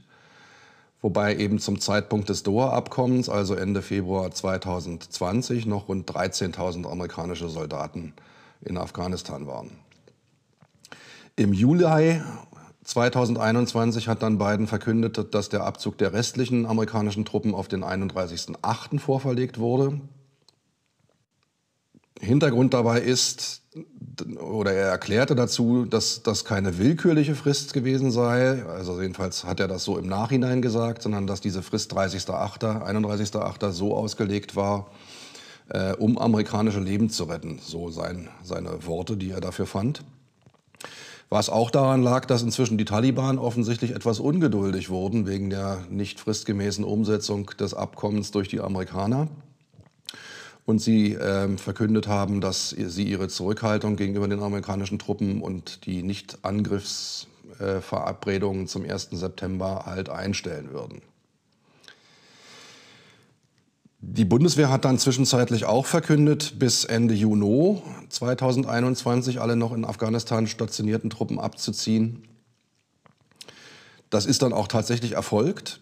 wobei 1.05 1.35
eben 1.35 1.59
zum 1.59 1.79
Zeitpunkt 1.79 2.29
des 2.29 2.41
Doha-Abkommens, 2.41 3.29
also 3.29 3.53
Ende 3.53 3.83
Februar 3.83 4.31
2020, 4.31 5.67
noch 5.67 5.87
rund 5.87 6.09
13.000 6.09 6.89
amerikanische 6.89 7.47
Soldaten 7.47 8.13
in 8.61 8.75
Afghanistan 8.75 9.45
waren. 9.45 9.69
Im 11.35 11.53
Juli 11.53 12.19
2021 12.85 14.07
hat 14.07 14.23
dann 14.23 14.39
Biden 14.39 14.65
verkündet, 14.65 15.31
dass 15.35 15.49
der 15.49 15.63
Abzug 15.63 15.99
der 15.99 16.11
restlichen 16.11 16.65
amerikanischen 16.65 17.23
Truppen 17.23 17.53
auf 17.53 17.67
den 17.67 17.83
31.08. 17.83 18.97
vorverlegt 18.97 19.59
wurde. 19.59 20.01
Hintergrund 22.19 22.73
dabei 22.73 23.01
ist, 23.01 23.61
oder 24.39 24.73
er 24.73 24.87
erklärte 24.87 25.35
dazu, 25.35 25.85
dass 25.85 26.23
das 26.23 26.45
keine 26.45 26.77
willkürliche 26.77 27.35
Frist 27.35 27.73
gewesen 27.73 28.11
sei. 28.11 28.63
Also 28.65 29.01
jedenfalls 29.01 29.43
hat 29.43 29.59
er 29.59 29.67
das 29.67 29.83
so 29.83 29.97
im 29.97 30.07
Nachhinein 30.07 30.61
gesagt, 30.61 31.01
sondern 31.01 31.27
dass 31.27 31.41
diese 31.41 31.61
Frist 31.61 31.93
30.8., 31.93 32.83
31.8. 32.85 33.71
so 33.71 33.95
ausgelegt 33.95 34.55
war, 34.55 34.87
äh, 35.69 35.93
um 35.93 36.17
amerikanische 36.17 36.79
Leben 36.79 37.09
zu 37.09 37.25
retten. 37.25 37.59
So 37.61 37.89
sein, 37.89 38.29
seine 38.43 38.85
Worte, 38.85 39.17
die 39.17 39.31
er 39.31 39.41
dafür 39.41 39.65
fand. 39.65 40.03
Was 41.29 41.49
auch 41.49 41.71
daran 41.71 42.03
lag, 42.03 42.25
dass 42.25 42.43
inzwischen 42.43 42.77
die 42.77 42.85
Taliban 42.85 43.39
offensichtlich 43.39 43.91
etwas 43.91 44.19
ungeduldig 44.19 44.89
wurden 44.89 45.25
wegen 45.25 45.49
der 45.49 45.79
nicht 45.89 46.19
fristgemäßen 46.19 46.83
Umsetzung 46.83 47.47
des 47.59 47.73
Abkommens 47.73 48.31
durch 48.31 48.47
die 48.47 48.59
Amerikaner 48.59 49.27
und 50.65 50.79
sie 50.79 51.13
äh, 51.13 51.55
verkündet 51.57 52.07
haben, 52.07 52.41
dass 52.41 52.71
sie 52.71 53.03
ihre 53.03 53.27
Zurückhaltung 53.27 53.95
gegenüber 53.95 54.27
den 54.27 54.41
amerikanischen 54.41 54.97
Truppen 54.99 55.41
und 55.41 55.85
die 55.85 56.03
Nicht-Angriffsverabredungen 56.03 58.63
äh, 58.63 58.67
zum 58.67 58.83
1. 58.83 59.09
September 59.11 59.83
halt 59.85 60.09
einstellen 60.09 60.71
würden. 60.71 61.01
Die 64.07 64.25
Bundeswehr 64.25 64.69
hat 64.69 64.85
dann 64.85 64.99
zwischenzeitlich 64.99 65.65
auch 65.65 65.87
verkündet, 65.87 66.59
bis 66.59 66.85
Ende 66.85 67.15
Juni 67.15 67.81
2021 68.09 69.41
alle 69.41 69.55
noch 69.55 69.73
in 69.73 69.83
Afghanistan 69.83 70.45
stationierten 70.45 71.09
Truppen 71.09 71.39
abzuziehen. 71.39 72.23
Das 74.11 74.27
ist 74.27 74.43
dann 74.43 74.53
auch 74.53 74.67
tatsächlich 74.67 75.13
erfolgt. 75.13 75.81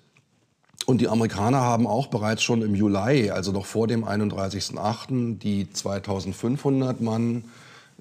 Und 0.86 1.00
die 1.00 1.08
Amerikaner 1.08 1.62
haben 1.62 1.88
auch 1.88 2.08
bereits 2.08 2.44
schon 2.44 2.62
im 2.62 2.76
Juli, 2.76 3.30
also 3.30 3.52
noch 3.52 3.66
vor 3.66 3.88
dem 3.88 4.04
31.08., 4.04 5.38
die 5.38 5.70
2500 5.70 7.00
Mann 7.00 7.46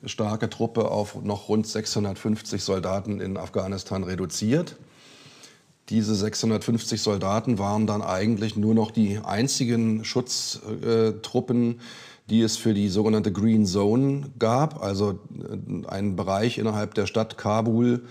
starke 0.05 0.51
Truppe 0.51 0.91
auf 0.91 1.23
noch 1.23 1.49
rund 1.49 1.67
650 1.67 2.63
Soldaten 2.63 3.21
in 3.21 3.37
Afghanistan 3.37 4.03
reduziert. 4.03 4.77
Diese 5.89 6.15
650 6.15 7.01
Soldaten 7.01 7.59
waren 7.59 7.87
dann 7.87 8.03
eigentlich 8.03 8.57
nur 8.57 8.75
noch 8.75 8.91
die 8.91 9.19
einzigen 9.19 10.05
Schutztruppen, 10.05 11.81
die 12.31 12.41
es 12.41 12.57
für 12.57 12.73
die 12.73 12.89
sogenannte 12.89 13.33
Green 13.33 13.67
Zone 13.67 14.31
gab, 14.39 14.83
also 14.83 15.21
äh, 15.37 15.87
einen 15.89 16.17
Bereich 16.17 16.59
innerhalb 16.59 16.95
der 16.95 17.07
Stadt 17.07 17.37
Kabul, 17.37 18.05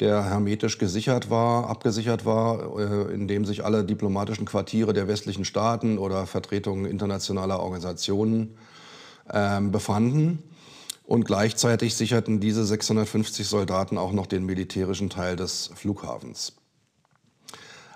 der 0.00 0.24
hermetisch 0.24 0.78
gesichert 0.78 1.28
war, 1.28 1.68
abgesichert 1.68 2.24
war, 2.24 2.78
äh, 2.78 3.12
in 3.12 3.26
dem 3.26 3.44
sich 3.44 3.64
alle 3.64 3.84
diplomatischen 3.84 4.46
Quartiere 4.46 4.92
der 4.92 5.08
westlichen 5.08 5.44
Staaten 5.44 5.98
oder 5.98 6.26
Vertretungen 6.26 6.84
internationaler 6.84 7.60
Organisationen 7.60 8.56
ähm, 9.32 9.72
befanden. 9.72 10.42
Und 11.04 11.24
gleichzeitig 11.24 11.94
sicherten 11.94 12.38
diese 12.38 12.64
650 12.64 13.46
Soldaten 13.48 13.96
auch 13.96 14.12
noch 14.12 14.26
den 14.26 14.44
militärischen 14.44 15.08
Teil 15.08 15.36
des 15.36 15.70
Flughafens. 15.74 16.52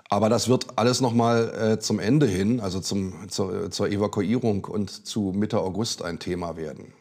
Aber 0.09 0.29
das 0.29 0.47
wird 0.47 0.77
alles 0.77 0.99
noch 0.99 1.13
mal 1.13 1.73
äh, 1.73 1.79
zum 1.79 1.99
Ende 1.99 2.25
hin, 2.25 2.59
also 2.59 2.79
zum, 2.79 3.29
zur, 3.29 3.71
zur 3.71 3.89
Evakuierung 3.89 4.65
und 4.65 4.89
zu 4.89 5.31
Mitte 5.35 5.59
August 5.59 6.03
ein 6.03 6.19
Thema 6.19 6.57
werden. 6.57 6.93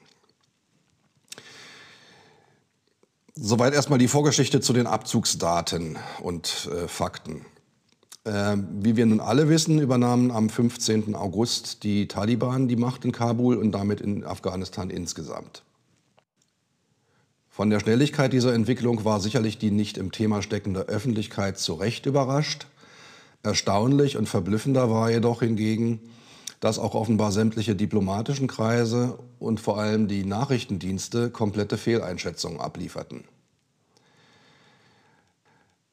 Soweit 3.34 3.72
erstmal 3.72 3.98
die 3.98 4.08
Vorgeschichte 4.08 4.60
zu 4.60 4.74
den 4.74 4.86
Abzugsdaten 4.86 5.98
und 6.20 6.68
äh, 6.70 6.86
Fakten. 6.86 7.46
Äh, 8.24 8.58
wie 8.80 8.96
wir 8.96 9.06
nun 9.06 9.20
alle 9.20 9.48
wissen, 9.48 9.80
übernahmen 9.80 10.30
am 10.30 10.50
15. 10.50 11.14
August 11.14 11.82
die 11.82 12.08
Taliban 12.08 12.68
die 12.68 12.76
Macht 12.76 13.06
in 13.06 13.12
Kabul 13.12 13.56
und 13.56 13.72
damit 13.72 14.02
in 14.02 14.24
Afghanistan 14.24 14.90
insgesamt. 14.90 15.62
Von 17.48 17.70
der 17.70 17.80
Schnelligkeit 17.80 18.34
dieser 18.34 18.52
Entwicklung 18.52 19.06
war 19.06 19.18
sicherlich 19.18 19.56
die 19.56 19.70
nicht 19.70 19.96
im 19.96 20.12
Thema 20.12 20.42
steckende 20.42 20.82
Öffentlichkeit 20.82 21.58
zu 21.58 21.72
Recht 21.72 22.04
überrascht. 22.04 22.66
Erstaunlich 23.42 24.18
und 24.18 24.28
verblüffender 24.28 24.90
war 24.90 25.10
jedoch 25.10 25.40
hingegen, 25.40 26.00
dass 26.62 26.78
auch 26.78 26.95
offenbar 26.95 27.33
sämtliche 27.33 27.75
diplomatischen 27.75 28.47
Kreise 28.47 29.19
und 29.40 29.59
vor 29.59 29.81
allem 29.81 30.07
die 30.07 30.25
Nachrichtendienste 30.25 31.28
komplette 31.28 31.76
Fehleinschätzungen 31.76 32.61
ablieferten. 32.61 33.25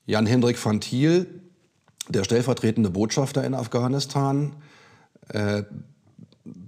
Jan-Hendrik 0.05 0.63
van 0.63 0.79
Thiel, 0.79 1.25
der 2.07 2.23
stellvertretende 2.23 2.91
Botschafter 2.91 3.43
in 3.43 3.55
Afghanistan, 3.55 4.57
äh, 5.29 5.63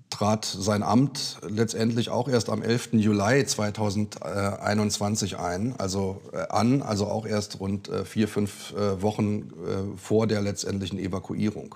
trat 0.09 0.45
sein 0.45 0.81
Amt 0.81 1.37
letztendlich 1.47 2.09
auch 2.09 2.27
erst 2.27 2.49
am 2.49 2.63
11. 2.63 2.93
Juli 2.93 3.45
2021 3.45 5.37
ein, 5.37 5.75
also 5.77 6.23
äh, 6.33 6.47
an, 6.49 6.81
also 6.81 7.05
auch 7.05 7.27
erst 7.27 7.59
rund 7.59 7.87
äh, 7.87 8.03
vier, 8.03 8.27
fünf 8.27 8.73
äh, 8.73 8.99
Wochen 9.03 9.51
vor 9.95 10.25
der 10.25 10.41
letztendlichen 10.41 10.97
Evakuierung. 10.97 11.75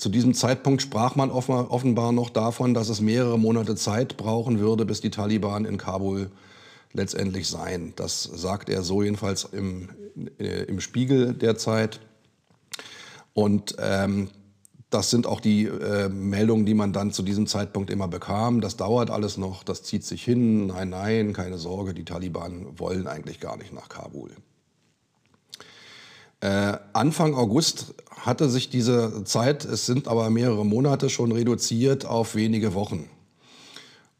Zu 0.00 0.08
diesem 0.08 0.32
Zeitpunkt 0.32 0.80
sprach 0.80 1.14
man 1.14 1.30
offenbar 1.30 2.12
noch 2.12 2.30
davon, 2.30 2.72
dass 2.72 2.88
es 2.88 3.02
mehrere 3.02 3.38
Monate 3.38 3.76
Zeit 3.76 4.16
brauchen 4.16 4.58
würde, 4.58 4.86
bis 4.86 5.02
die 5.02 5.10
Taliban 5.10 5.66
in 5.66 5.76
Kabul 5.76 6.30
letztendlich 6.94 7.46
seien. 7.46 7.92
Das 7.96 8.22
sagt 8.22 8.70
er 8.70 8.82
so 8.82 9.02
jedenfalls 9.02 9.44
im, 9.44 9.90
im 10.38 10.80
Spiegel 10.80 11.34
derzeit. 11.34 12.00
Und 13.34 13.76
ähm, 13.78 14.30
das 14.88 15.10
sind 15.10 15.26
auch 15.26 15.38
die 15.38 15.66
äh, 15.66 16.08
Meldungen, 16.08 16.64
die 16.64 16.72
man 16.72 16.94
dann 16.94 17.12
zu 17.12 17.22
diesem 17.22 17.46
Zeitpunkt 17.46 17.90
immer 17.90 18.08
bekam. 18.08 18.62
Das 18.62 18.78
dauert 18.78 19.10
alles 19.10 19.36
noch, 19.36 19.64
das 19.64 19.82
zieht 19.82 20.04
sich 20.04 20.24
hin. 20.24 20.68
Nein, 20.68 20.88
nein, 20.88 21.34
keine 21.34 21.58
Sorge, 21.58 21.92
die 21.92 22.06
Taliban 22.06 22.78
wollen 22.78 23.06
eigentlich 23.06 23.38
gar 23.38 23.58
nicht 23.58 23.74
nach 23.74 23.90
Kabul. 23.90 24.30
Äh, 26.40 26.78
Anfang 26.92 27.34
August 27.34 27.94
hatte 28.10 28.48
sich 28.48 28.70
diese 28.70 29.24
Zeit, 29.24 29.64
es 29.64 29.86
sind 29.86 30.08
aber 30.08 30.30
mehrere 30.30 30.64
Monate 30.64 31.10
schon 31.10 31.32
reduziert 31.32 32.04
auf 32.06 32.34
wenige 32.34 32.74
Wochen. 32.74 33.08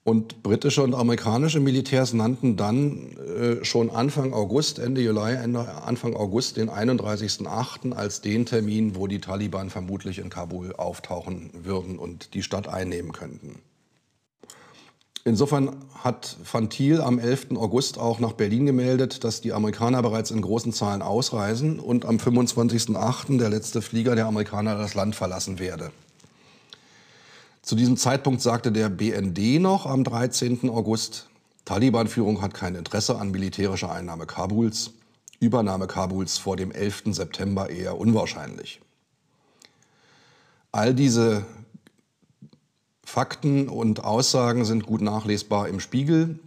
Und 0.03 0.43
britische 0.43 0.83
und 0.83 0.95
amerikanische 0.95 1.61
Militärs 1.61 2.15
nannten 2.15 2.57
dann 2.57 3.17
äh, 3.19 3.65
schon 3.65 3.91
Anfang 3.91 4.33
August, 4.33 4.79
Ende 4.79 5.03
Juli, 5.03 5.35
Ende, 5.35 5.61
Anfang 5.61 6.17
August 6.17 6.57
den 6.57 6.71
31.08. 6.71 7.93
als 7.93 8.23
den 8.23 8.47
Termin, 8.47 8.97
wo 8.97 9.07
die 9.07 9.21
Taliban 9.21 9.69
vermutlich 9.69 10.19
in 10.19 10.31
Kabul 10.31 10.75
auftauchen 10.75 11.51
würden 11.53 11.99
und 11.99 12.33
die 12.33 12.43
Stadt 12.43 12.67
einnehmen 12.67 13.13
könnten. 13.13 13.61
Insofern 15.25 15.77
hat 16.03 16.37
Van 16.51 16.71
Thiel 16.71 17.01
am 17.01 17.19
11. 17.19 17.49
August 17.57 17.99
auch 17.99 18.21
nach 18.21 18.33
Berlin 18.33 18.65
gemeldet, 18.65 19.23
dass 19.23 19.43
die 19.43 19.53
Amerikaner 19.53 20.01
bereits 20.01 20.31
in 20.31 20.41
großen 20.41 20.73
Zahlen 20.73 21.03
ausreisen 21.03 21.79
und 21.79 22.07
am 22.07 22.17
25.08. 22.17 23.39
der 23.39 23.51
letzte 23.51 23.83
Flieger 23.83 24.15
der 24.15 24.27
Amerikaner 24.27 24.77
das 24.77 24.95
Land 24.95 25.15
verlassen 25.15 25.59
werde. 25.59 25.93
Zu 27.63 27.77
diesem 27.77 27.99
Zeitpunkt 27.99 28.41
sagte 28.41 28.73
der 28.73 28.89
BND 28.89 29.61
noch 29.61 29.85
am 29.85 30.05
13. 30.05 30.71
August, 30.71 31.29
Taliban-Führung 31.67 32.41
hat 32.41 32.55
kein 32.55 32.75
Interesse 32.75 33.19
an 33.19 33.31
militärischer 33.31 33.93
Einnahme 33.93 34.25
Kabuls, 34.25 34.93
Übernahme 35.39 35.87
Kabuls 35.87 36.39
vor 36.39 36.57
dem 36.57 36.73
11. 36.73 37.03
September 37.11 37.69
eher 37.69 37.99
unwahrscheinlich. 37.99 38.81
All 40.73 40.95
diese 40.95 41.45
Fakten 43.11 43.69
und 43.69 44.05
Aussagen 44.05 44.65
sind 44.65 44.87
gut 44.87 45.01
nachlesbar 45.01 45.67
im 45.67 45.81
Spiegel 45.81 46.39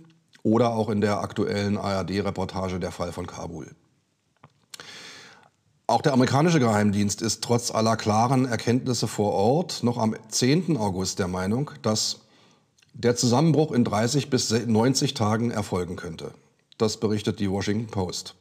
oder 0.44 0.70
auch 0.70 0.88
in 0.88 1.02
der 1.02 1.20
aktuellen 1.20 1.78
ARD-Reportage 1.78 2.80
Der 2.80 2.94
Fall 2.94 3.12
von 3.12 3.28
Kabul. 3.28 3.76
Auch 5.88 6.02
der 6.02 6.14
amerikanische 6.14 6.62
Geheimdienst 6.62 7.22
ist 7.22 7.44
trotz 7.44 7.70
aller 7.70 7.98
klaren 7.98 8.46
Erkenntnisse 8.46 9.10
vor 9.10 9.34
Ort 9.34 9.84
noch 9.84 9.98
am 9.98 10.16
10. 10.30 10.78
August 10.78 11.20
der 11.20 11.28
Meinung, 11.28 11.72
dass 11.82 12.22
der 12.94 13.18
Zusammenbruch 13.18 13.74
in 13.74 13.84
30 13.84 14.30
bis 14.30 14.50
90 14.50 15.16
Tagen 15.16 15.52
erfolgen 15.52 15.98
könnte. 15.98 16.32
Das 16.78 16.96
berichtet 16.96 17.42
die 17.42 17.52
Washington 17.52 17.88
Post. 17.88 18.36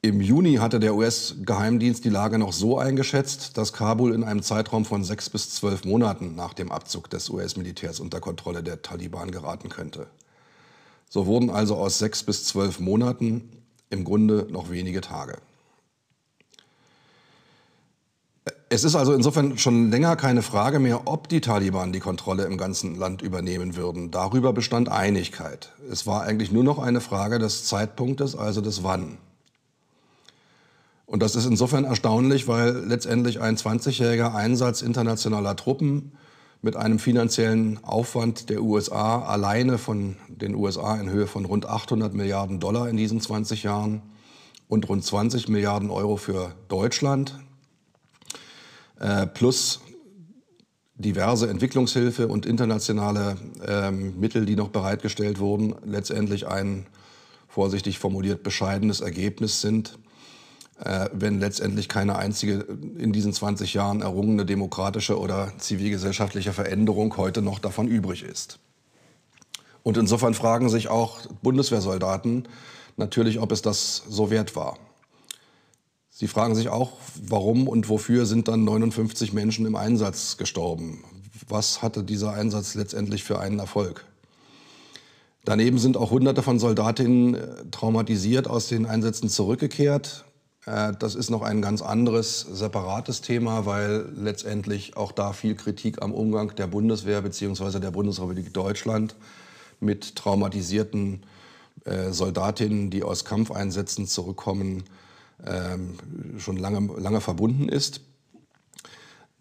Im 0.00 0.20
Juni 0.20 0.54
hatte 0.54 0.78
der 0.78 0.94
US-Geheimdienst 0.94 2.04
die 2.04 2.08
Lage 2.08 2.38
noch 2.38 2.52
so 2.52 2.78
eingeschätzt, 2.78 3.58
dass 3.58 3.72
Kabul 3.72 4.14
in 4.14 4.22
einem 4.22 4.44
Zeitraum 4.44 4.84
von 4.84 5.02
sechs 5.02 5.28
bis 5.28 5.50
zwölf 5.50 5.84
Monaten 5.84 6.36
nach 6.36 6.54
dem 6.54 6.70
Abzug 6.70 7.10
des 7.10 7.28
US-Militärs 7.30 7.98
unter 7.98 8.20
Kontrolle 8.20 8.62
der 8.62 8.80
Taliban 8.82 9.32
geraten 9.32 9.70
könnte. 9.70 10.06
So 11.10 11.26
wurden 11.26 11.50
also 11.50 11.74
aus 11.74 11.98
sechs 11.98 12.22
bis 12.22 12.44
zwölf 12.44 12.78
Monaten 12.78 13.50
im 13.90 14.04
Grunde 14.04 14.46
noch 14.50 14.70
wenige 14.70 15.00
Tage. 15.00 15.38
Es 18.68 18.84
ist 18.84 18.94
also 18.94 19.14
insofern 19.14 19.58
schon 19.58 19.90
länger 19.90 20.14
keine 20.14 20.42
Frage 20.42 20.78
mehr, 20.78 21.08
ob 21.08 21.28
die 21.28 21.40
Taliban 21.40 21.92
die 21.92 21.98
Kontrolle 21.98 22.44
im 22.44 22.56
ganzen 22.56 22.94
Land 22.94 23.20
übernehmen 23.20 23.74
würden. 23.74 24.12
Darüber 24.12 24.52
bestand 24.52 24.90
Einigkeit. 24.90 25.72
Es 25.90 26.06
war 26.06 26.22
eigentlich 26.22 26.52
nur 26.52 26.62
noch 26.62 26.78
eine 26.78 27.00
Frage 27.00 27.40
des 27.40 27.64
Zeitpunktes, 27.64 28.36
also 28.36 28.60
des 28.60 28.84
Wann. 28.84 29.18
Und 31.08 31.22
das 31.22 31.36
ist 31.36 31.46
insofern 31.46 31.84
erstaunlich, 31.84 32.48
weil 32.48 32.84
letztendlich 32.86 33.40
ein 33.40 33.56
20-jähriger 33.56 34.34
Einsatz 34.34 34.82
internationaler 34.82 35.56
Truppen 35.56 36.12
mit 36.60 36.76
einem 36.76 36.98
finanziellen 36.98 37.82
Aufwand 37.82 38.50
der 38.50 38.62
USA 38.62 39.22
alleine 39.22 39.78
von 39.78 40.16
den 40.28 40.54
USA 40.54 41.00
in 41.00 41.08
Höhe 41.08 41.26
von 41.26 41.46
rund 41.46 41.64
800 41.64 42.12
Milliarden 42.12 42.60
Dollar 42.60 42.90
in 42.90 42.98
diesen 42.98 43.22
20 43.22 43.62
Jahren 43.62 44.02
und 44.68 44.86
rund 44.90 45.02
20 45.02 45.48
Milliarden 45.48 45.88
Euro 45.88 46.18
für 46.18 46.54
Deutschland 46.68 47.38
äh, 49.00 49.26
plus 49.26 49.80
diverse 50.94 51.48
Entwicklungshilfe 51.48 52.28
und 52.28 52.44
internationale 52.44 53.38
ähm, 53.66 54.20
Mittel, 54.20 54.44
die 54.44 54.56
noch 54.56 54.68
bereitgestellt 54.68 55.38
wurden, 55.38 55.74
letztendlich 55.86 56.48
ein 56.48 56.86
vorsichtig 57.48 57.98
formuliert 57.98 58.42
bescheidenes 58.42 59.00
Ergebnis 59.00 59.62
sind, 59.62 59.94
äh, 59.94 60.07
wenn 61.12 61.40
letztendlich 61.40 61.88
keine 61.88 62.16
einzige 62.16 62.64
in 62.98 63.12
diesen 63.12 63.32
20 63.32 63.74
Jahren 63.74 64.00
errungene 64.00 64.46
demokratische 64.46 65.18
oder 65.18 65.52
zivilgesellschaftliche 65.58 66.52
Veränderung 66.52 67.16
heute 67.16 67.42
noch 67.42 67.58
davon 67.58 67.88
übrig 67.88 68.22
ist. 68.22 68.60
Und 69.82 69.96
insofern 69.96 70.34
fragen 70.34 70.68
sich 70.68 70.88
auch 70.88 71.20
Bundeswehrsoldaten 71.42 72.46
natürlich, 72.96 73.40
ob 73.40 73.52
es 73.52 73.62
das 73.62 74.04
so 74.08 74.30
wert 74.30 74.54
war. 74.54 74.78
Sie 76.10 76.26
fragen 76.26 76.54
sich 76.54 76.68
auch, 76.68 76.92
warum 77.22 77.68
und 77.68 77.88
wofür 77.88 78.26
sind 78.26 78.48
dann 78.48 78.64
59 78.64 79.32
Menschen 79.32 79.66
im 79.66 79.76
Einsatz 79.76 80.36
gestorben? 80.36 81.04
Was 81.48 81.80
hatte 81.80 82.02
dieser 82.02 82.32
Einsatz 82.32 82.74
letztendlich 82.74 83.22
für 83.22 83.38
einen 83.38 83.60
Erfolg? 83.60 84.04
Daneben 85.44 85.78
sind 85.78 85.96
auch 85.96 86.10
Hunderte 86.10 86.42
von 86.42 86.58
Soldatinnen 86.58 87.34
äh, 87.34 87.46
traumatisiert 87.70 88.48
aus 88.48 88.68
den 88.68 88.84
Einsätzen 88.84 89.28
zurückgekehrt. 89.28 90.24
Äh, 90.68 90.92
das 90.98 91.14
ist 91.14 91.30
noch 91.30 91.42
ein 91.42 91.62
ganz 91.62 91.82
anderes, 91.82 92.40
separates 92.40 93.20
Thema, 93.20 93.66
weil 93.66 94.06
letztendlich 94.16 94.96
auch 94.96 95.12
da 95.12 95.32
viel 95.32 95.54
Kritik 95.54 96.02
am 96.02 96.12
Umgang 96.12 96.54
der 96.56 96.66
Bundeswehr 96.66 97.22
bzw. 97.22 97.78
der 97.78 97.90
Bundesrepublik 97.90 98.52
Deutschland 98.52 99.14
mit 99.80 100.16
traumatisierten 100.16 101.22
äh, 101.84 102.10
Soldatinnen, 102.10 102.90
die 102.90 103.02
aus 103.02 103.24
Kampfeinsätzen 103.24 104.06
zurückkommen, 104.06 104.84
ähm, 105.46 105.94
schon 106.38 106.56
lange, 106.56 106.92
lange 106.98 107.20
verbunden 107.20 107.68
ist. 107.68 108.00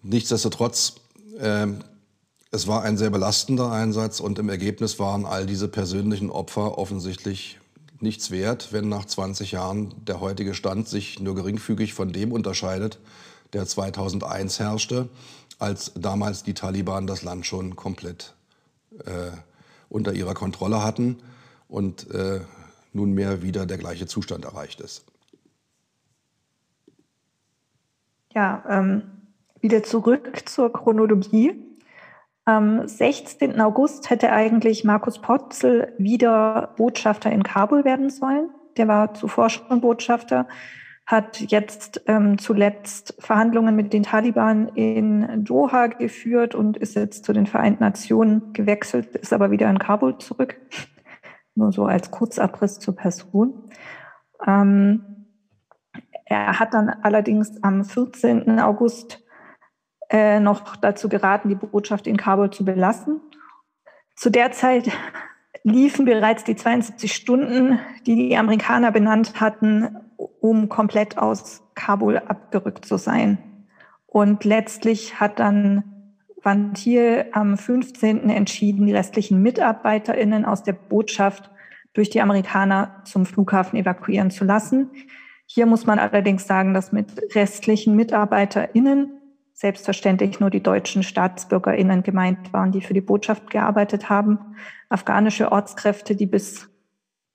Nichtsdestotrotz, 0.04 0.96
ähm, 1.40 1.80
es 2.52 2.68
war 2.68 2.84
ein 2.84 2.98
sehr 2.98 3.10
belastender 3.10 3.72
Einsatz 3.72 4.20
und 4.20 4.40
im 4.40 4.48
Ergebnis 4.48 5.00
waren 5.00 5.26
all 5.26 5.46
diese 5.46 5.68
persönlichen 5.68 6.30
Opfer 6.30 6.78
offensichtlich 6.78 7.60
nichts 8.02 8.32
wert, 8.32 8.74
wenn 8.74 8.90
nach 8.90 9.06
20 9.06 9.52
Jahren 9.52 9.94
der 10.06 10.20
heutige 10.20 10.54
Stand 10.54 10.88
sich 10.88 11.20
nur 11.20 11.36
geringfügig 11.36 11.94
von 11.94 12.12
dem 12.12 12.32
unterscheidet, 12.32 13.00
der 13.54 13.66
2001 13.66 14.60
herrschte, 14.60 15.10
als 15.60 15.94
damals 15.96 16.44
die 16.44 16.54
Taliban 16.54 17.08
das 17.08 17.24
Land 17.24 17.46
schon 17.46 17.76
komplett 17.76 18.36
äh, 19.06 19.32
unter 19.90 20.14
ihrer 20.14 20.34
Kontrolle 20.34 20.84
hatten 20.84 21.18
und 21.68 22.10
äh, 22.12 22.42
nunmehr 22.94 23.42
wieder 23.42 23.66
der 23.66 23.78
gleiche 23.78 24.06
Zustand 24.06 24.46
erreicht 24.46 24.82
ist. 24.82 25.06
Ja, 28.34 28.64
ähm, 28.70 29.04
wieder 29.62 29.84
zurück 29.84 30.44
zur 30.46 30.72
Chronologie. 30.72 31.56
Am 32.48 32.88
16. 32.88 33.60
August 33.60 34.10
hätte 34.10 34.32
eigentlich 34.32 34.86
Markus 34.86 35.20
Potzel 35.20 35.94
wieder 35.98 36.74
Botschafter 36.78 37.30
in 37.30 37.44
Kabul 37.44 37.84
werden 37.84 38.10
sollen. 38.10 38.50
Der 38.78 38.88
war 38.88 39.14
zuvor 39.14 39.50
schon 39.50 39.82
Botschafter, 39.82 40.48
hat 41.06 41.42
jetzt 41.42 42.04
ähm, 42.08 42.38
zuletzt 42.38 43.16
Verhandlungen 43.20 43.76
mit 43.76 43.92
den 43.92 44.04
Taliban 44.04 44.70
in 44.70 45.44
Doha 45.44 45.88
geführt 45.88 46.56
und 46.56 46.78
ist 46.78 46.96
jetzt 46.96 47.26
zu 47.26 47.34
den 47.34 47.48
Vereinten 47.48 47.84
Nationen 47.84 48.54
gewechselt, 48.54 49.14
ist 49.18 49.34
aber 49.34 49.52
wieder 49.52 49.70
in 49.70 49.78
Kabul 49.78 50.18
zurück. 50.18 50.56
Nur 51.56 51.74
so 51.74 51.84
als 51.84 52.12
Kurzabriss 52.12 52.80
zur 52.80 52.96
Person. 52.96 53.72
Ähm, 54.48 55.28
er 56.24 56.62
hat 56.62 56.74
dann 56.74 56.88
allerdings 56.88 57.62
am 57.62 57.84
14. 57.84 58.62
August 58.62 59.27
äh, 60.10 60.40
noch 60.40 60.76
dazu 60.76 61.10
geraten, 61.10 61.50
die 61.50 61.56
Botschaft 61.56 62.08
in 62.08 62.18
Kabul 62.18 62.50
zu 62.50 62.64
belassen. 62.66 63.22
Zu 64.16 64.30
der 64.30 64.52
Zeit 64.52 64.90
liefen 65.64 66.06
bereits 66.06 66.44
die 66.44 66.56
72 66.56 67.14
Stunden, 67.14 67.80
die 68.06 68.16
die 68.16 68.38
Amerikaner 68.38 68.92
benannt 68.92 69.40
hatten, 69.42 69.98
um 70.40 70.70
komplett 70.70 71.18
aus 71.18 71.64
Kabul 71.76 72.18
abgerückt 72.18 72.86
zu 72.86 72.98
sein. 72.98 73.38
Und 74.06 74.46
letztlich 74.46 75.20
hat 75.20 75.40
dann 75.40 75.84
waren 76.44 76.74
hier 76.76 77.28
am 77.34 77.58
15. 77.58 78.30
entschieden, 78.30 78.86
die 78.86 78.94
restlichen 78.94 79.42
MitarbeiterInnen 79.42 80.46
aus 80.46 80.64
der 80.64 80.74
Botschaft 80.74 81.52
durch 81.94 82.10
die 82.10 82.22
Amerikaner 82.22 83.02
zum 83.04 83.26
Flughafen 83.26 83.78
evakuieren 83.78 84.32
zu 84.32 84.46
lassen. 84.46 84.92
Hier 85.46 85.66
muss 85.66 85.86
man 85.86 86.00
allerdings 86.00 86.48
sagen, 86.48 86.74
dass 86.74 86.92
mit 86.92 87.36
restlichen 87.36 87.96
MitarbeiterInnen 87.96 89.12
selbstverständlich 89.58 90.40
nur 90.40 90.52
die 90.52 90.62
deutschen 90.62 91.02
StaatsbürgerInnen 91.02 92.04
gemeint 92.04 92.54
waren, 92.54 92.72
die 92.72 92.82
für 92.82 92.94
die 92.94 93.02
Botschaft 93.02 93.50
gearbeitet 93.50 94.08
haben. 94.08 94.38
Afghanische 94.88 95.52
Ortskräfte, 95.52 96.16
die 96.16 96.28
bis 96.28 96.70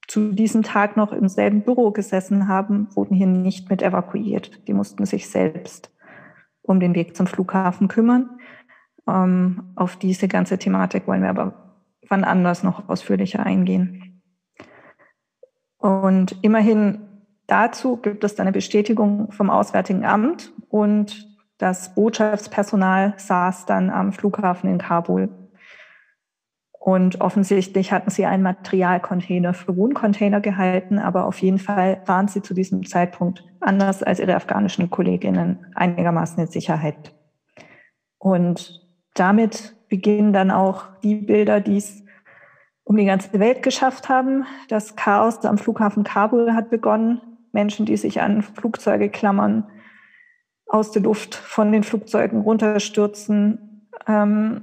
zu 0.06 0.30
diesem 0.30 0.62
Tag 0.62 0.96
noch 0.96 1.12
im 1.12 1.28
selben 1.28 1.62
Büro 1.62 1.90
gesessen 1.90 2.46
haben, 2.46 2.86
wurden 2.94 3.16
hier 3.16 3.26
nicht 3.26 3.70
mit 3.70 3.82
evakuiert. 3.82 4.68
Die 4.68 4.72
mussten 4.72 5.04
sich 5.04 5.28
selbst 5.28 5.90
um 6.62 6.78
den 6.78 6.94
Weg 6.94 7.16
zum 7.16 7.26
Flughafen 7.26 7.88
kümmern. 7.88 8.38
Ähm, 9.08 9.72
auf 9.74 9.96
diese 9.96 10.28
ganze 10.28 10.58
Thematik 10.58 11.08
wollen 11.08 11.22
wir 11.22 11.30
aber 11.30 11.74
wann 12.08 12.22
anders 12.22 12.62
noch 12.62 12.88
ausführlicher 12.88 13.44
eingehen. 13.44 14.22
Und 15.76 16.36
immerhin 16.42 17.00
dazu 17.48 17.96
gibt 17.96 18.22
es 18.22 18.38
eine 18.38 18.52
Bestätigung 18.52 19.32
vom 19.32 19.50
Auswärtigen 19.50 20.04
Amt 20.04 20.52
und 20.68 21.31
das 21.62 21.94
Botschaftspersonal 21.94 23.14
saß 23.18 23.66
dann 23.66 23.88
am 23.88 24.12
Flughafen 24.12 24.68
in 24.68 24.78
Kabul. 24.78 25.28
Und 26.72 27.20
offensichtlich 27.20 27.92
hatten 27.92 28.10
sie 28.10 28.26
einen 28.26 28.42
Materialcontainer 28.42 29.54
für 29.54 29.76
Wohncontainer 29.76 30.40
gehalten, 30.40 30.98
aber 30.98 31.24
auf 31.24 31.40
jeden 31.40 31.60
Fall 31.60 32.02
waren 32.04 32.26
sie 32.26 32.42
zu 32.42 32.52
diesem 32.52 32.84
Zeitpunkt 32.84 33.44
anders 33.60 34.02
als 34.02 34.18
ihre 34.18 34.34
afghanischen 34.34 34.90
Kolleginnen 34.90 35.64
einigermaßen 35.76 36.40
in 36.40 36.50
Sicherheit. 36.50 37.14
Und 38.18 38.84
damit 39.14 39.76
beginnen 39.88 40.32
dann 40.32 40.50
auch 40.50 40.86
die 41.04 41.14
Bilder, 41.14 41.60
die 41.60 41.76
es 41.76 42.02
um 42.82 42.96
die 42.96 43.04
ganze 43.04 43.38
Welt 43.38 43.62
geschafft 43.62 44.08
haben. 44.08 44.46
Das 44.66 44.96
Chaos 44.96 45.44
am 45.44 45.58
Flughafen 45.58 46.02
Kabul 46.02 46.54
hat 46.54 46.70
begonnen. 46.70 47.20
Menschen, 47.52 47.86
die 47.86 47.96
sich 47.96 48.20
an 48.20 48.42
Flugzeuge 48.42 49.10
klammern, 49.10 49.68
aus 50.72 50.90
der 50.90 51.02
Luft 51.02 51.34
von 51.34 51.70
den 51.70 51.82
Flugzeugen 51.82 52.40
runterstürzen, 52.40 53.88
ähm, 54.08 54.62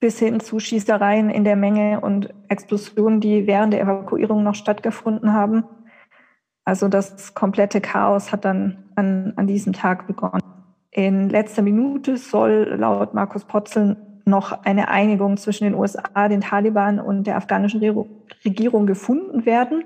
bis 0.00 0.18
hin 0.18 0.40
zu 0.40 0.58
Schießereien 0.58 1.28
in 1.28 1.44
der 1.44 1.54
Menge 1.54 2.00
und 2.00 2.32
Explosionen, 2.48 3.20
die 3.20 3.46
während 3.46 3.74
der 3.74 3.82
Evakuierung 3.82 4.42
noch 4.42 4.54
stattgefunden 4.54 5.34
haben. 5.34 5.64
Also 6.64 6.88
das 6.88 7.34
komplette 7.34 7.82
Chaos 7.82 8.32
hat 8.32 8.46
dann 8.46 8.84
an, 8.96 9.34
an 9.36 9.46
diesem 9.46 9.74
Tag 9.74 10.06
begonnen. 10.06 10.40
In 10.90 11.28
letzter 11.28 11.60
Minute 11.60 12.16
soll 12.16 12.74
laut 12.78 13.12
Markus 13.12 13.44
Potzeln 13.44 13.96
noch 14.24 14.64
eine 14.64 14.88
Einigung 14.88 15.36
zwischen 15.36 15.64
den 15.64 15.74
USA, 15.74 16.28
den 16.28 16.40
Taliban 16.40 16.98
und 17.00 17.26
der 17.26 17.36
afghanischen 17.36 17.82
Regierung 18.44 18.86
gefunden 18.86 19.44
werden, 19.44 19.84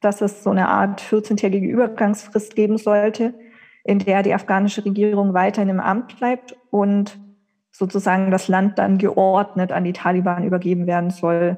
dass 0.00 0.20
es 0.22 0.42
so 0.42 0.50
eine 0.50 0.68
Art 0.68 1.00
14-tägige 1.00 1.68
Übergangsfrist 1.68 2.56
geben 2.56 2.78
sollte, 2.78 3.34
in 3.88 4.00
der 4.00 4.22
die 4.22 4.34
afghanische 4.34 4.84
Regierung 4.84 5.32
weiterhin 5.32 5.70
im 5.70 5.80
Amt 5.80 6.18
bleibt 6.18 6.54
und 6.70 7.18
sozusagen 7.70 8.30
das 8.30 8.46
Land 8.46 8.78
dann 8.78 8.98
geordnet 8.98 9.72
an 9.72 9.82
die 9.82 9.94
Taliban 9.94 10.44
übergeben 10.44 10.86
werden 10.86 11.08
soll. 11.08 11.56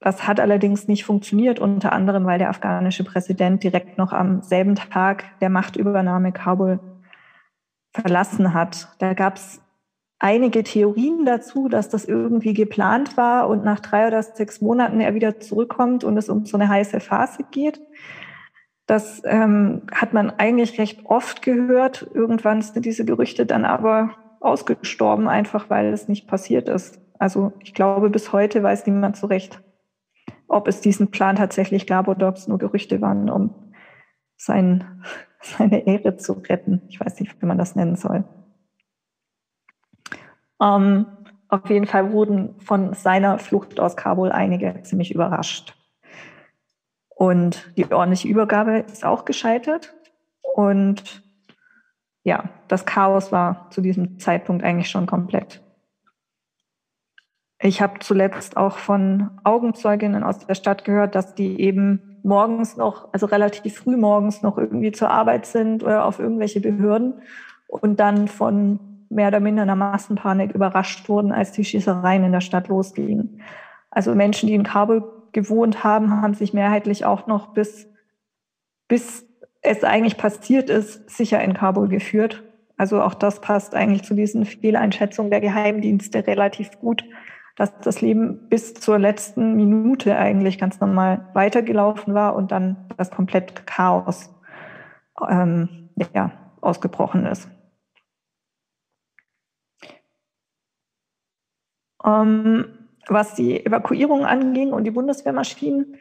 Das 0.00 0.28
hat 0.28 0.38
allerdings 0.38 0.86
nicht 0.86 1.06
funktioniert, 1.06 1.60
unter 1.60 1.92
anderem, 1.92 2.26
weil 2.26 2.38
der 2.38 2.50
afghanische 2.50 3.04
Präsident 3.04 3.64
direkt 3.64 3.96
noch 3.96 4.12
am 4.12 4.42
selben 4.42 4.74
Tag 4.74 5.24
der 5.40 5.48
Machtübernahme 5.48 6.32
Kabul 6.32 6.78
verlassen 7.94 8.52
hat. 8.52 8.88
Da 8.98 9.14
gab 9.14 9.36
es 9.36 9.62
einige 10.18 10.62
Theorien 10.62 11.24
dazu, 11.24 11.70
dass 11.70 11.88
das 11.88 12.04
irgendwie 12.04 12.52
geplant 12.52 13.16
war 13.16 13.48
und 13.48 13.64
nach 13.64 13.80
drei 13.80 14.08
oder 14.08 14.22
sechs 14.22 14.60
Monaten 14.60 15.00
er 15.00 15.14
wieder 15.14 15.40
zurückkommt 15.40 16.04
und 16.04 16.18
es 16.18 16.28
um 16.28 16.44
so 16.44 16.58
eine 16.58 16.68
heiße 16.68 17.00
Phase 17.00 17.44
geht. 17.50 17.80
Das 18.88 19.20
ähm, 19.26 19.82
hat 19.92 20.14
man 20.14 20.30
eigentlich 20.30 20.78
recht 20.78 21.04
oft 21.04 21.42
gehört. 21.42 22.08
Irgendwann 22.14 22.62
sind 22.62 22.86
diese 22.86 23.04
Gerüchte 23.04 23.44
dann 23.44 23.66
aber 23.66 24.14
ausgestorben, 24.40 25.28
einfach 25.28 25.68
weil 25.68 25.92
es 25.92 26.08
nicht 26.08 26.26
passiert 26.26 26.70
ist. 26.70 26.98
Also 27.18 27.52
ich 27.60 27.74
glaube, 27.74 28.08
bis 28.08 28.32
heute 28.32 28.62
weiß 28.62 28.86
niemand 28.86 29.18
so 29.18 29.26
recht, 29.26 29.62
ob 30.46 30.68
es 30.68 30.80
diesen 30.80 31.10
Plan 31.10 31.36
tatsächlich 31.36 31.86
gab 31.86 32.08
oder 32.08 32.28
ob 32.28 32.36
es 32.36 32.48
nur 32.48 32.56
Gerüchte 32.56 33.02
waren, 33.02 33.28
um 33.28 33.54
sein, 34.38 35.04
seine 35.42 35.86
Ehre 35.86 36.16
zu 36.16 36.32
retten. 36.32 36.80
Ich 36.88 36.98
weiß 36.98 37.20
nicht, 37.20 37.42
wie 37.42 37.46
man 37.46 37.58
das 37.58 37.76
nennen 37.76 37.96
soll. 37.96 38.24
Ähm, 40.62 41.04
auf 41.48 41.68
jeden 41.68 41.86
Fall 41.86 42.10
wurden 42.12 42.58
von 42.60 42.94
seiner 42.94 43.38
Flucht 43.38 43.80
aus 43.80 43.98
Kabul 43.98 44.32
einige 44.32 44.82
ziemlich 44.82 45.14
überrascht. 45.14 45.77
Und 47.18 47.76
die 47.76 47.90
ordentliche 47.90 48.28
Übergabe 48.28 48.78
ist 48.78 49.04
auch 49.04 49.24
gescheitert. 49.24 49.92
Und 50.54 51.24
ja, 52.22 52.44
das 52.68 52.86
Chaos 52.86 53.32
war 53.32 53.66
zu 53.70 53.80
diesem 53.80 54.20
Zeitpunkt 54.20 54.62
eigentlich 54.62 54.88
schon 54.88 55.06
komplett. 55.06 55.60
Ich 57.60 57.82
habe 57.82 57.98
zuletzt 57.98 58.56
auch 58.56 58.78
von 58.78 59.30
Augenzeuginnen 59.42 60.22
aus 60.22 60.46
der 60.46 60.54
Stadt 60.54 60.84
gehört, 60.84 61.16
dass 61.16 61.34
die 61.34 61.60
eben 61.60 62.20
morgens 62.22 62.76
noch, 62.76 63.12
also 63.12 63.26
relativ 63.26 63.78
früh 63.78 63.96
morgens 63.96 64.42
noch 64.42 64.56
irgendwie 64.56 64.92
zur 64.92 65.10
Arbeit 65.10 65.44
sind 65.44 65.82
oder 65.82 66.04
auf 66.04 66.20
irgendwelche 66.20 66.60
Behörden 66.60 67.14
und 67.66 67.98
dann 67.98 68.28
von 68.28 68.78
mehr 69.08 69.26
oder 69.26 69.40
minder 69.40 69.62
einer 69.62 69.74
Massenpanik 69.74 70.54
überrascht 70.54 71.08
wurden, 71.08 71.32
als 71.32 71.50
die 71.50 71.64
Schießereien 71.64 72.22
in 72.22 72.32
der 72.32 72.42
Stadt 72.42 72.68
losgingen. 72.68 73.40
Also 73.90 74.14
Menschen, 74.14 74.46
die 74.46 74.54
in 74.54 74.62
Kabul 74.62 75.17
gewohnt 75.32 75.84
haben, 75.84 76.20
haben 76.22 76.34
sich 76.34 76.52
mehrheitlich 76.52 77.04
auch 77.04 77.26
noch 77.26 77.48
bis, 77.54 77.88
bis 78.88 79.26
es 79.62 79.84
eigentlich 79.84 80.16
passiert 80.16 80.70
ist, 80.70 81.10
sicher 81.10 81.42
in 81.42 81.54
Kabul 81.54 81.88
geführt. 81.88 82.44
Also 82.76 83.02
auch 83.02 83.14
das 83.14 83.40
passt 83.40 83.74
eigentlich 83.74 84.04
zu 84.04 84.14
diesen 84.14 84.44
Fehleinschätzungen 84.44 85.30
der 85.30 85.40
Geheimdienste 85.40 86.26
relativ 86.26 86.78
gut, 86.78 87.04
dass 87.56 87.76
das 87.80 88.00
Leben 88.00 88.48
bis 88.48 88.74
zur 88.74 88.98
letzten 88.98 89.56
Minute 89.56 90.16
eigentlich 90.16 90.58
ganz 90.58 90.78
normal 90.80 91.28
weitergelaufen 91.34 92.14
war 92.14 92.36
und 92.36 92.52
dann 92.52 92.88
das 92.96 93.10
komplette 93.10 93.64
Chaos 93.64 94.32
ähm, 95.28 95.88
ja, 96.14 96.30
ausgebrochen 96.60 97.26
ist. 97.26 97.48
Ähm, 102.04 102.77
was 103.08 103.34
die 103.34 103.64
Evakuierung 103.64 104.24
anging 104.24 104.72
und 104.72 104.84
die 104.84 104.90
Bundeswehrmaschinen, 104.90 105.96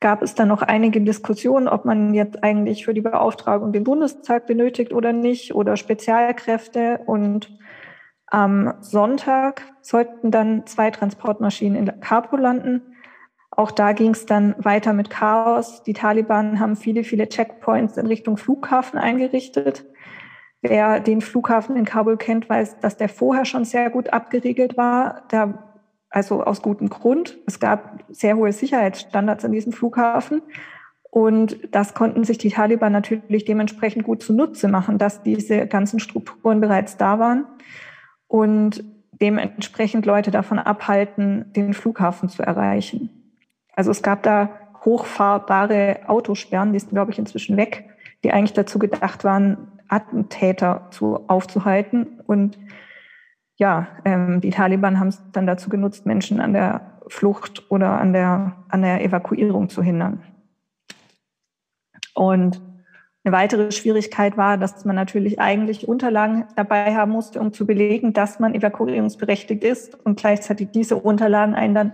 gab 0.00 0.22
es 0.22 0.34
dann 0.34 0.48
noch 0.48 0.62
einige 0.62 1.00
Diskussionen, 1.00 1.66
ob 1.66 1.84
man 1.84 2.12
jetzt 2.12 2.44
eigentlich 2.44 2.84
für 2.84 2.92
die 2.92 3.00
Beauftragung 3.00 3.72
den 3.72 3.84
Bundestag 3.84 4.46
benötigt 4.46 4.92
oder 4.92 5.12
nicht 5.12 5.54
oder 5.54 5.76
Spezialkräfte. 5.76 7.00
Und 7.06 7.56
am 8.26 8.74
Sonntag 8.80 9.62
sollten 9.80 10.30
dann 10.30 10.66
zwei 10.66 10.90
Transportmaschinen 10.90 11.76
in 11.76 12.00
Kabul 12.00 12.40
landen. 12.40 12.82
Auch 13.50 13.70
da 13.70 13.92
ging 13.92 14.10
es 14.10 14.26
dann 14.26 14.54
weiter 14.58 14.92
mit 14.92 15.08
Chaos. 15.08 15.82
Die 15.84 15.94
Taliban 15.94 16.60
haben 16.60 16.76
viele, 16.76 17.04
viele 17.04 17.28
Checkpoints 17.28 17.96
in 17.96 18.06
Richtung 18.06 18.36
Flughafen 18.36 18.98
eingerichtet. 18.98 19.86
Wer 20.60 21.00
den 21.00 21.20
Flughafen 21.20 21.76
in 21.76 21.84
Kabul 21.84 22.16
kennt, 22.16 22.48
weiß, 22.48 22.80
dass 22.80 22.96
der 22.96 23.08
vorher 23.08 23.44
schon 23.44 23.64
sehr 23.64 23.90
gut 23.90 24.12
abgeriegelt 24.12 24.76
war. 24.76 25.22
Da 25.28 25.63
also 26.14 26.44
aus 26.44 26.62
gutem 26.62 26.88
Grund. 26.88 27.38
Es 27.44 27.58
gab 27.58 28.04
sehr 28.08 28.36
hohe 28.36 28.52
Sicherheitsstandards 28.52 29.44
an 29.44 29.50
diesem 29.50 29.72
Flughafen. 29.72 30.42
Und 31.10 31.58
das 31.72 31.94
konnten 31.94 32.22
sich 32.22 32.38
die 32.38 32.50
Taliban 32.50 32.92
natürlich 32.92 33.44
dementsprechend 33.44 34.04
gut 34.04 34.22
zunutze 34.22 34.68
machen, 34.68 34.96
dass 34.96 35.24
diese 35.24 35.66
ganzen 35.66 35.98
Strukturen 35.98 36.60
bereits 36.60 36.96
da 36.96 37.18
waren 37.18 37.46
und 38.28 38.84
dementsprechend 39.20 40.06
Leute 40.06 40.30
davon 40.30 40.60
abhalten, 40.60 41.52
den 41.52 41.74
Flughafen 41.74 42.28
zu 42.28 42.42
erreichen. 42.42 43.10
Also 43.74 43.90
es 43.90 44.02
gab 44.02 44.22
da 44.22 44.50
hochfahrbare 44.84 46.00
Autosperren, 46.06 46.72
die 46.72 46.78
sind, 46.78 46.90
glaube 46.90 47.10
ich, 47.10 47.18
inzwischen 47.18 47.56
weg, 47.56 47.90
die 48.22 48.32
eigentlich 48.32 48.52
dazu 48.52 48.78
gedacht 48.78 49.24
waren, 49.24 49.72
Attentäter 49.88 50.88
zu, 50.90 51.28
aufzuhalten. 51.28 52.20
Und 52.26 52.58
ja, 53.56 53.86
ähm, 54.04 54.40
die 54.40 54.50
Taliban 54.50 54.98
haben 54.98 55.08
es 55.08 55.22
dann 55.32 55.46
dazu 55.46 55.68
genutzt, 55.68 56.06
Menschen 56.06 56.40
an 56.40 56.52
der 56.52 56.98
Flucht 57.08 57.70
oder 57.70 58.00
an 58.00 58.12
der, 58.12 58.64
an 58.68 58.82
der 58.82 59.04
Evakuierung 59.04 59.68
zu 59.68 59.82
hindern. 59.82 60.22
Und 62.14 62.60
eine 63.24 63.32
weitere 63.32 63.72
Schwierigkeit 63.72 64.36
war, 64.36 64.58
dass 64.58 64.84
man 64.84 64.96
natürlich 64.96 65.40
eigentlich 65.40 65.88
Unterlagen 65.88 66.44
dabei 66.56 66.94
haben 66.94 67.12
musste, 67.12 67.40
um 67.40 67.52
zu 67.52 67.66
belegen, 67.66 68.12
dass 68.12 68.38
man 68.38 68.54
evakuierungsberechtigt 68.54 69.64
ist 69.64 69.94
und 70.04 70.18
gleichzeitig 70.18 70.70
diese 70.72 70.96
Unterlagen 70.96 71.54
einen 71.54 71.74
dann 71.74 71.92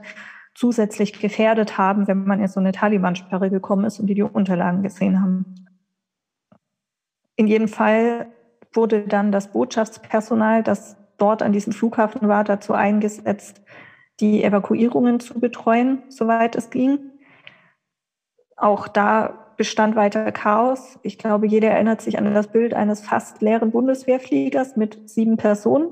zusätzlich 0.54 1.20
gefährdet 1.20 1.78
haben, 1.78 2.08
wenn 2.08 2.24
man 2.24 2.40
in 2.40 2.48
so 2.48 2.58
eine 2.58 2.72
Taliban-Sperre 2.72 3.48
gekommen 3.50 3.84
ist 3.84 4.00
und 4.00 4.08
die 4.08 4.14
die 4.14 4.22
Unterlagen 4.22 4.82
gesehen 4.82 5.22
haben. 5.22 5.54
In 7.36 7.46
jedem 7.46 7.68
Fall 7.68 8.26
wurde 8.72 9.06
dann 9.06 9.30
das 9.30 9.52
Botschaftspersonal, 9.52 10.62
das 10.62 10.96
dort 11.20 11.42
an 11.42 11.52
diesem 11.52 11.72
Flughafen 11.72 12.28
war, 12.28 12.44
dazu 12.44 12.72
eingesetzt, 12.72 13.62
die 14.20 14.44
Evakuierungen 14.44 15.20
zu 15.20 15.40
betreuen, 15.40 16.02
soweit 16.08 16.56
es 16.56 16.70
ging. 16.70 16.98
Auch 18.56 18.88
da 18.88 19.54
bestand 19.56 19.96
weiter 19.96 20.32
Chaos. 20.32 20.98
Ich 21.02 21.18
glaube, 21.18 21.46
jeder 21.46 21.70
erinnert 21.70 22.00
sich 22.00 22.18
an 22.18 22.32
das 22.32 22.48
Bild 22.48 22.74
eines 22.74 23.00
fast 23.00 23.42
leeren 23.42 23.70
Bundeswehrfliegers 23.70 24.76
mit 24.76 25.08
sieben 25.08 25.36
Personen, 25.36 25.88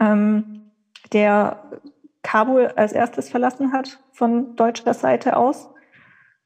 ähm, 0.00 0.72
der 1.12 1.62
Kabul 2.22 2.66
als 2.74 2.92
erstes 2.92 3.28
verlassen 3.28 3.72
hat 3.72 4.00
von 4.12 4.56
deutscher 4.56 4.94
Seite 4.94 5.36
aus. 5.36 5.70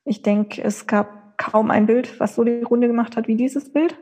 Ich 0.04 0.22
denke, 0.22 0.62
es 0.62 0.86
gab 0.86 1.38
kaum 1.38 1.70
ein 1.70 1.86
Bild, 1.86 2.20
was 2.20 2.34
so 2.34 2.44
die 2.44 2.62
Runde 2.62 2.86
gemacht 2.86 3.16
hat 3.16 3.26
wie 3.26 3.36
dieses 3.36 3.72
Bild. 3.72 3.98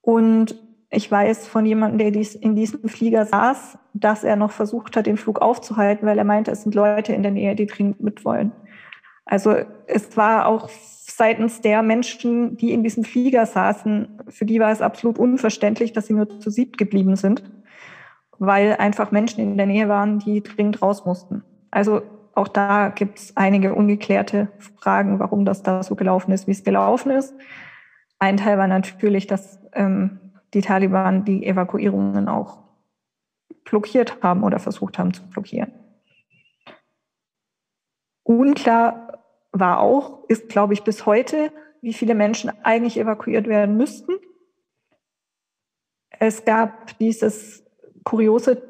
Und 0.00 0.58
ich 0.90 1.10
weiß 1.10 1.46
von 1.46 1.64
jemandem, 1.64 1.98
der 1.98 2.10
dies 2.10 2.34
in 2.34 2.56
diesem 2.56 2.88
Flieger 2.88 3.24
saß, 3.24 3.78
dass 3.94 4.24
er 4.24 4.34
noch 4.36 4.50
versucht 4.50 4.96
hat, 4.96 5.06
den 5.06 5.16
Flug 5.16 5.40
aufzuhalten, 5.40 6.06
weil 6.06 6.18
er 6.18 6.24
meinte, 6.24 6.50
es 6.50 6.62
sind 6.62 6.74
Leute 6.74 7.12
in 7.12 7.22
der 7.22 7.30
Nähe, 7.30 7.54
die 7.54 7.66
dringend 7.66 8.00
mitwollen. 8.00 8.52
Also 9.24 9.54
es 9.86 10.16
war 10.16 10.46
auch 10.46 10.68
seitens 10.68 11.60
der 11.60 11.82
Menschen, 11.82 12.56
die 12.56 12.72
in 12.72 12.82
diesem 12.82 13.04
Flieger 13.04 13.46
saßen, 13.46 14.20
für 14.28 14.44
die 14.44 14.58
war 14.58 14.72
es 14.72 14.82
absolut 14.82 15.18
unverständlich, 15.18 15.92
dass 15.92 16.06
sie 16.06 16.14
nur 16.14 16.40
zu 16.40 16.50
siebt 16.50 16.76
geblieben 16.76 17.14
sind, 17.14 17.44
weil 18.38 18.74
einfach 18.76 19.12
Menschen 19.12 19.40
in 19.40 19.56
der 19.56 19.66
Nähe 19.66 19.88
waren, 19.88 20.18
die 20.18 20.42
dringend 20.42 20.82
raus 20.82 21.04
mussten. 21.04 21.44
Also 21.70 22.02
auch 22.34 22.48
da 22.48 22.88
gibt 22.88 23.18
es 23.18 23.36
einige 23.36 23.74
ungeklärte 23.74 24.48
Fragen, 24.80 25.20
warum 25.20 25.44
das 25.44 25.62
da 25.62 25.84
so 25.84 25.94
gelaufen 25.94 26.32
ist, 26.32 26.48
wie 26.48 26.52
es 26.52 26.64
gelaufen 26.64 27.10
ist. 27.10 27.34
Ein 28.18 28.38
Teil 28.38 28.58
war 28.58 28.66
natürlich, 28.66 29.26
dass 29.26 29.60
ähm, 29.74 30.18
die 30.54 30.60
Taliban 30.60 31.24
die 31.24 31.46
Evakuierungen 31.46 32.28
auch 32.28 32.58
blockiert 33.64 34.22
haben 34.22 34.42
oder 34.42 34.58
versucht 34.58 34.98
haben 34.98 35.14
zu 35.14 35.22
blockieren. 35.28 35.72
Unklar 38.22 39.24
war 39.52 39.80
auch, 39.80 40.24
ist, 40.28 40.48
glaube 40.48 40.74
ich, 40.74 40.84
bis 40.84 41.06
heute, 41.06 41.52
wie 41.80 41.92
viele 41.92 42.14
Menschen 42.14 42.52
eigentlich 42.62 42.98
evakuiert 42.98 43.46
werden 43.48 43.76
müssten. 43.76 44.12
Es 46.10 46.44
gab 46.44 46.98
dieses 46.98 47.64
kuriose 48.04 48.62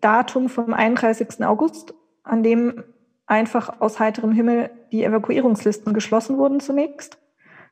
Datum 0.00 0.48
vom 0.48 0.72
31. 0.72 1.44
August, 1.44 1.94
an 2.22 2.42
dem 2.42 2.84
einfach 3.26 3.80
aus 3.80 3.98
heiterem 3.98 4.32
Himmel 4.32 4.70
die 4.92 5.04
Evakuierungslisten 5.04 5.94
geschlossen 5.94 6.38
wurden 6.38 6.60
zunächst. 6.60 7.18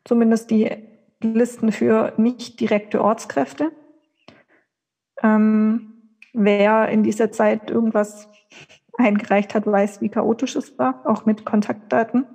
Zumindest 0.04 0.50
die 0.50 0.70
Listen 1.22 1.72
für 1.72 2.12
nicht 2.16 2.60
direkte 2.60 3.02
Ortskräfte. 3.02 3.72
Ähm, 5.22 6.18
wer 6.32 6.88
in 6.88 7.02
dieser 7.02 7.30
Zeit 7.30 7.70
irgendwas 7.70 8.28
eingereicht 8.98 9.54
hat, 9.54 9.66
weiß, 9.66 10.00
wie 10.00 10.08
chaotisch 10.08 10.56
es 10.56 10.78
war, 10.78 11.02
auch 11.04 11.24
mit 11.26 11.44
Kontaktdaten. 11.44 12.26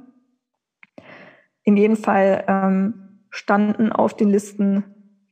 In 1.64 1.78
jedem 1.78 1.98
Fall 1.98 2.46
ähm, 2.48 3.24
standen 3.30 3.92
auf 3.92 4.16
den 4.16 4.30
Listen 4.30 4.84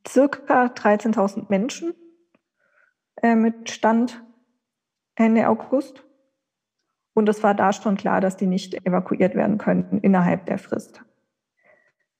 circa 0.06 0.66
13.000 0.66 1.46
Menschen 1.48 1.94
äh, 3.22 3.34
mit 3.34 3.70
Stand 3.70 4.22
Ende 5.14 5.48
August. 5.48 6.04
Und 7.14 7.28
es 7.28 7.42
war 7.42 7.54
da 7.54 7.72
schon 7.72 7.96
klar, 7.96 8.20
dass 8.20 8.36
die 8.36 8.46
nicht 8.46 8.74
evakuiert 8.86 9.34
werden 9.34 9.56
könnten 9.56 9.98
innerhalb 9.98 10.44
der 10.46 10.58
Frist. 10.58 11.02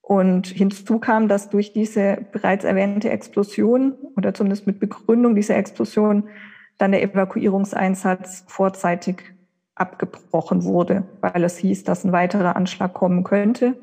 Und 0.07 0.47
hinzu 0.47 0.99
kam, 0.99 1.27
dass 1.27 1.49
durch 1.49 1.73
diese 1.73 2.25
bereits 2.31 2.63
erwähnte 2.63 3.09
Explosion 3.09 3.91
oder 4.15 4.33
zumindest 4.33 4.65
mit 4.65 4.79
Begründung 4.79 5.35
dieser 5.35 5.57
Explosion 5.57 6.29
dann 6.77 6.93
der 6.93 7.03
Evakuierungseinsatz 7.03 8.45
vorzeitig 8.47 9.35
abgebrochen 9.75 10.63
wurde, 10.63 11.03
weil 11.19 11.43
es 11.43 11.57
hieß, 11.57 11.83
dass 11.83 12.05
ein 12.05 12.13
weiterer 12.13 12.55
Anschlag 12.55 12.93
kommen 12.93 13.25
könnte. 13.25 13.75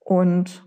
Und 0.00 0.66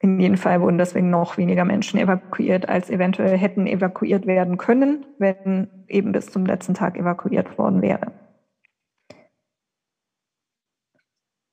in 0.00 0.18
jedem 0.18 0.38
Fall 0.38 0.60
wurden 0.60 0.78
deswegen 0.78 1.10
noch 1.10 1.38
weniger 1.38 1.64
Menschen 1.64 2.00
evakuiert, 2.00 2.68
als 2.68 2.90
eventuell 2.90 3.38
hätten 3.38 3.68
evakuiert 3.68 4.26
werden 4.26 4.58
können, 4.58 5.06
wenn 5.18 5.68
eben 5.86 6.10
bis 6.10 6.26
zum 6.32 6.46
letzten 6.46 6.74
Tag 6.74 6.98
evakuiert 6.98 7.58
worden 7.58 7.80
wäre. 7.80 8.10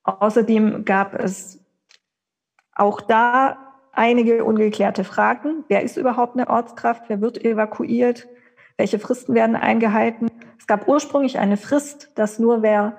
Außerdem 0.01 0.86
gab 0.86 1.13
es 1.13 1.61
auch 2.76 3.02
da 3.02 3.58
einige 3.94 4.44
ungeklärte 4.44 5.04
Fragen. 5.04 5.64
Wer 5.68 5.84
ist 5.84 5.98
überhaupt 5.98 6.38
eine 6.38 6.50
Ortskraft? 6.50 7.04
Wer 7.08 7.22
wird 7.22 7.44
evakuiert? 7.44 8.28
Welche 8.78 9.00
Fristen 9.00 9.34
werden 9.36 9.56
eingehalten? 9.56 10.30
Es 10.58 10.68
gab 10.68 10.88
ursprünglich 10.88 11.40
eine 11.40 11.58
Frist, 11.58 12.12
dass 12.16 12.40
nur 12.40 12.62
wer 12.62 12.98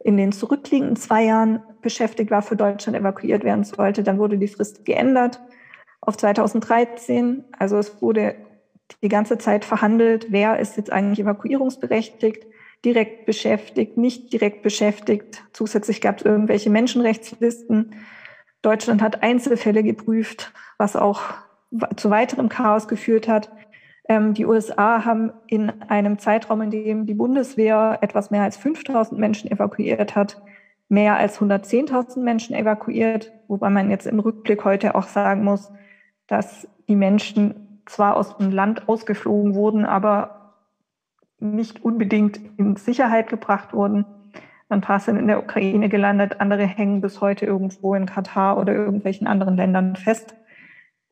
in 0.00 0.16
den 0.16 0.32
zurückliegenden 0.32 0.96
zwei 0.96 1.24
Jahren 1.24 1.62
beschäftigt 1.80 2.30
war, 2.30 2.42
für 2.42 2.56
Deutschland 2.56 2.96
evakuiert 2.96 3.42
werden 3.42 3.64
sollte. 3.64 4.02
Dann 4.02 4.18
wurde 4.18 4.36
die 4.36 4.48
Frist 4.48 4.84
geändert 4.84 5.40
auf 6.02 6.16
2013. 6.16 7.44
Also 7.58 7.78
es 7.78 8.02
wurde 8.02 8.34
die 9.02 9.08
ganze 9.08 9.38
Zeit 9.38 9.64
verhandelt, 9.64 10.26
wer 10.30 10.58
ist 10.58 10.76
jetzt 10.76 10.92
eigentlich 10.92 11.20
evakuierungsberechtigt, 11.20 12.46
direkt 12.84 13.24
beschäftigt, 13.24 13.96
nicht 13.96 14.32
direkt 14.32 14.62
beschäftigt. 14.62 15.42
Zusätzlich 15.52 16.02
gab 16.02 16.18
es 16.18 16.24
irgendwelche 16.24 16.68
Menschenrechtslisten. 16.68 17.94
Deutschland 18.64 19.02
hat 19.02 19.22
Einzelfälle 19.22 19.82
geprüft, 19.82 20.52
was 20.78 20.96
auch 20.96 21.22
zu 21.96 22.10
weiterem 22.10 22.48
Chaos 22.48 22.88
geführt 22.88 23.28
hat. 23.28 23.50
Ähm, 24.08 24.34
die 24.34 24.46
USA 24.46 25.04
haben 25.04 25.32
in 25.46 25.70
einem 25.88 26.18
Zeitraum, 26.18 26.62
in 26.62 26.70
dem 26.70 27.06
die 27.06 27.14
Bundeswehr 27.14 27.98
etwas 28.00 28.30
mehr 28.30 28.42
als 28.42 28.56
5000 28.56 29.18
Menschen 29.18 29.50
evakuiert 29.50 30.14
hat, 30.14 30.42
mehr 30.88 31.16
als 31.16 31.40
110.000 31.40 32.20
Menschen 32.20 32.54
evakuiert, 32.54 33.32
wobei 33.48 33.70
man 33.70 33.90
jetzt 33.90 34.06
im 34.06 34.20
Rückblick 34.20 34.64
heute 34.64 34.94
auch 34.94 35.08
sagen 35.08 35.44
muss, 35.44 35.72
dass 36.26 36.68
die 36.88 36.96
Menschen 36.96 37.82
zwar 37.86 38.16
aus 38.16 38.36
dem 38.38 38.50
Land 38.50 38.88
ausgeflogen 38.88 39.54
wurden, 39.54 39.84
aber 39.84 40.54
nicht 41.38 41.84
unbedingt 41.84 42.40
in 42.56 42.76
Sicherheit 42.76 43.28
gebracht 43.28 43.72
wurden. 43.74 44.06
Ein 44.68 44.80
paar 44.80 45.00
sind 45.00 45.16
in 45.16 45.26
der 45.26 45.42
Ukraine 45.42 45.88
gelandet, 45.88 46.40
andere 46.40 46.64
hängen 46.66 47.00
bis 47.00 47.20
heute 47.20 47.46
irgendwo 47.46 47.94
in 47.94 48.06
Katar 48.06 48.58
oder 48.58 48.72
irgendwelchen 48.72 49.26
anderen 49.26 49.56
Ländern 49.56 49.96
fest. 49.96 50.34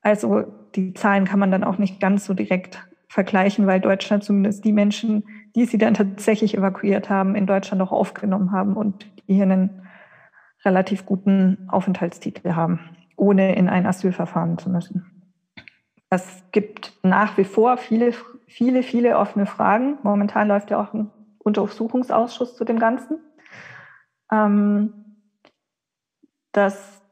Also 0.01 0.45
die 0.75 0.95
Zahlen 0.95 1.25
kann 1.25 1.39
man 1.39 1.51
dann 1.51 1.65
auch 1.65 1.79
nicht 1.79 2.01
ganz 2.01 2.25
so 2.25 2.35
direkt 2.35 2.87
vergleichen, 3.09 3.67
weil 3.67 3.81
Deutschland 3.81 4.25
zumindest 4.25 4.65
die 4.65 4.73
Menschen, 4.73 5.25
die 5.55 5.67
sie 5.67 5.79
dann 5.79 5.95
tatsächlich 5.95 6.57
evakuiert 6.57 7.11
haben, 7.11 7.35
in 7.35 7.47
Deutschland 7.47 7.79
noch 7.79 7.93
aufgenommen 7.93 8.53
haben 8.53 8.75
und 8.75 9.07
die 9.29 9.35
hier 9.35 9.43
einen 9.45 9.83
relativ 10.65 11.05
guten 11.05 11.69
Aufenthaltstitel 11.69 12.55
haben, 12.55 12.81
ohne 13.17 13.55
in 13.55 13.69
ein 13.69 13.87
Asylverfahren 13.87 14.59
zu 14.59 14.71
müssen. 14.71 15.07
Es 16.09 16.43
gibt 16.53 16.93
nach 17.03 17.37
wie 17.37 17.45
vor 17.45 17.77
viele, 17.77 18.13
viele, 18.47 18.83
viele 18.83 19.19
offene 19.19 19.47
Fragen. 19.47 19.99
Momentan 20.03 20.49
läuft 20.49 20.71
ja 20.71 20.81
auch 20.81 20.93
ein 20.93 21.11
Untersuchungsausschuss 21.39 22.57
zu 22.57 22.65
dem 22.65 22.79
Ganzen. 22.79 23.19
Ähm, 24.33 24.95
das 26.53 27.03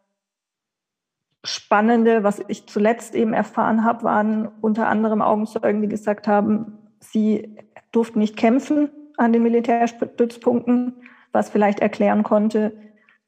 Spannende, 1.45 2.23
was 2.23 2.43
ich 2.49 2.67
zuletzt 2.67 3.15
eben 3.15 3.33
erfahren 3.33 3.85
habe, 3.85 4.05
waren 4.05 4.49
unter 4.61 4.89
anderem 4.89 5.23
Augenzeugen, 5.23 5.81
die 5.81 5.89
gesagt 5.89 6.29
haben, 6.29 6.79
sie 7.01 7.57
durften 7.93 8.19
nicht 8.19 8.37
kämpfen 8.37 8.91
an 9.17 9.33
den 9.33 9.43
Militärstützpunkten, 9.43 10.95
was 11.33 11.51
vielleicht 11.51 11.81
erklären 11.81 12.23
konnte, 12.23 12.73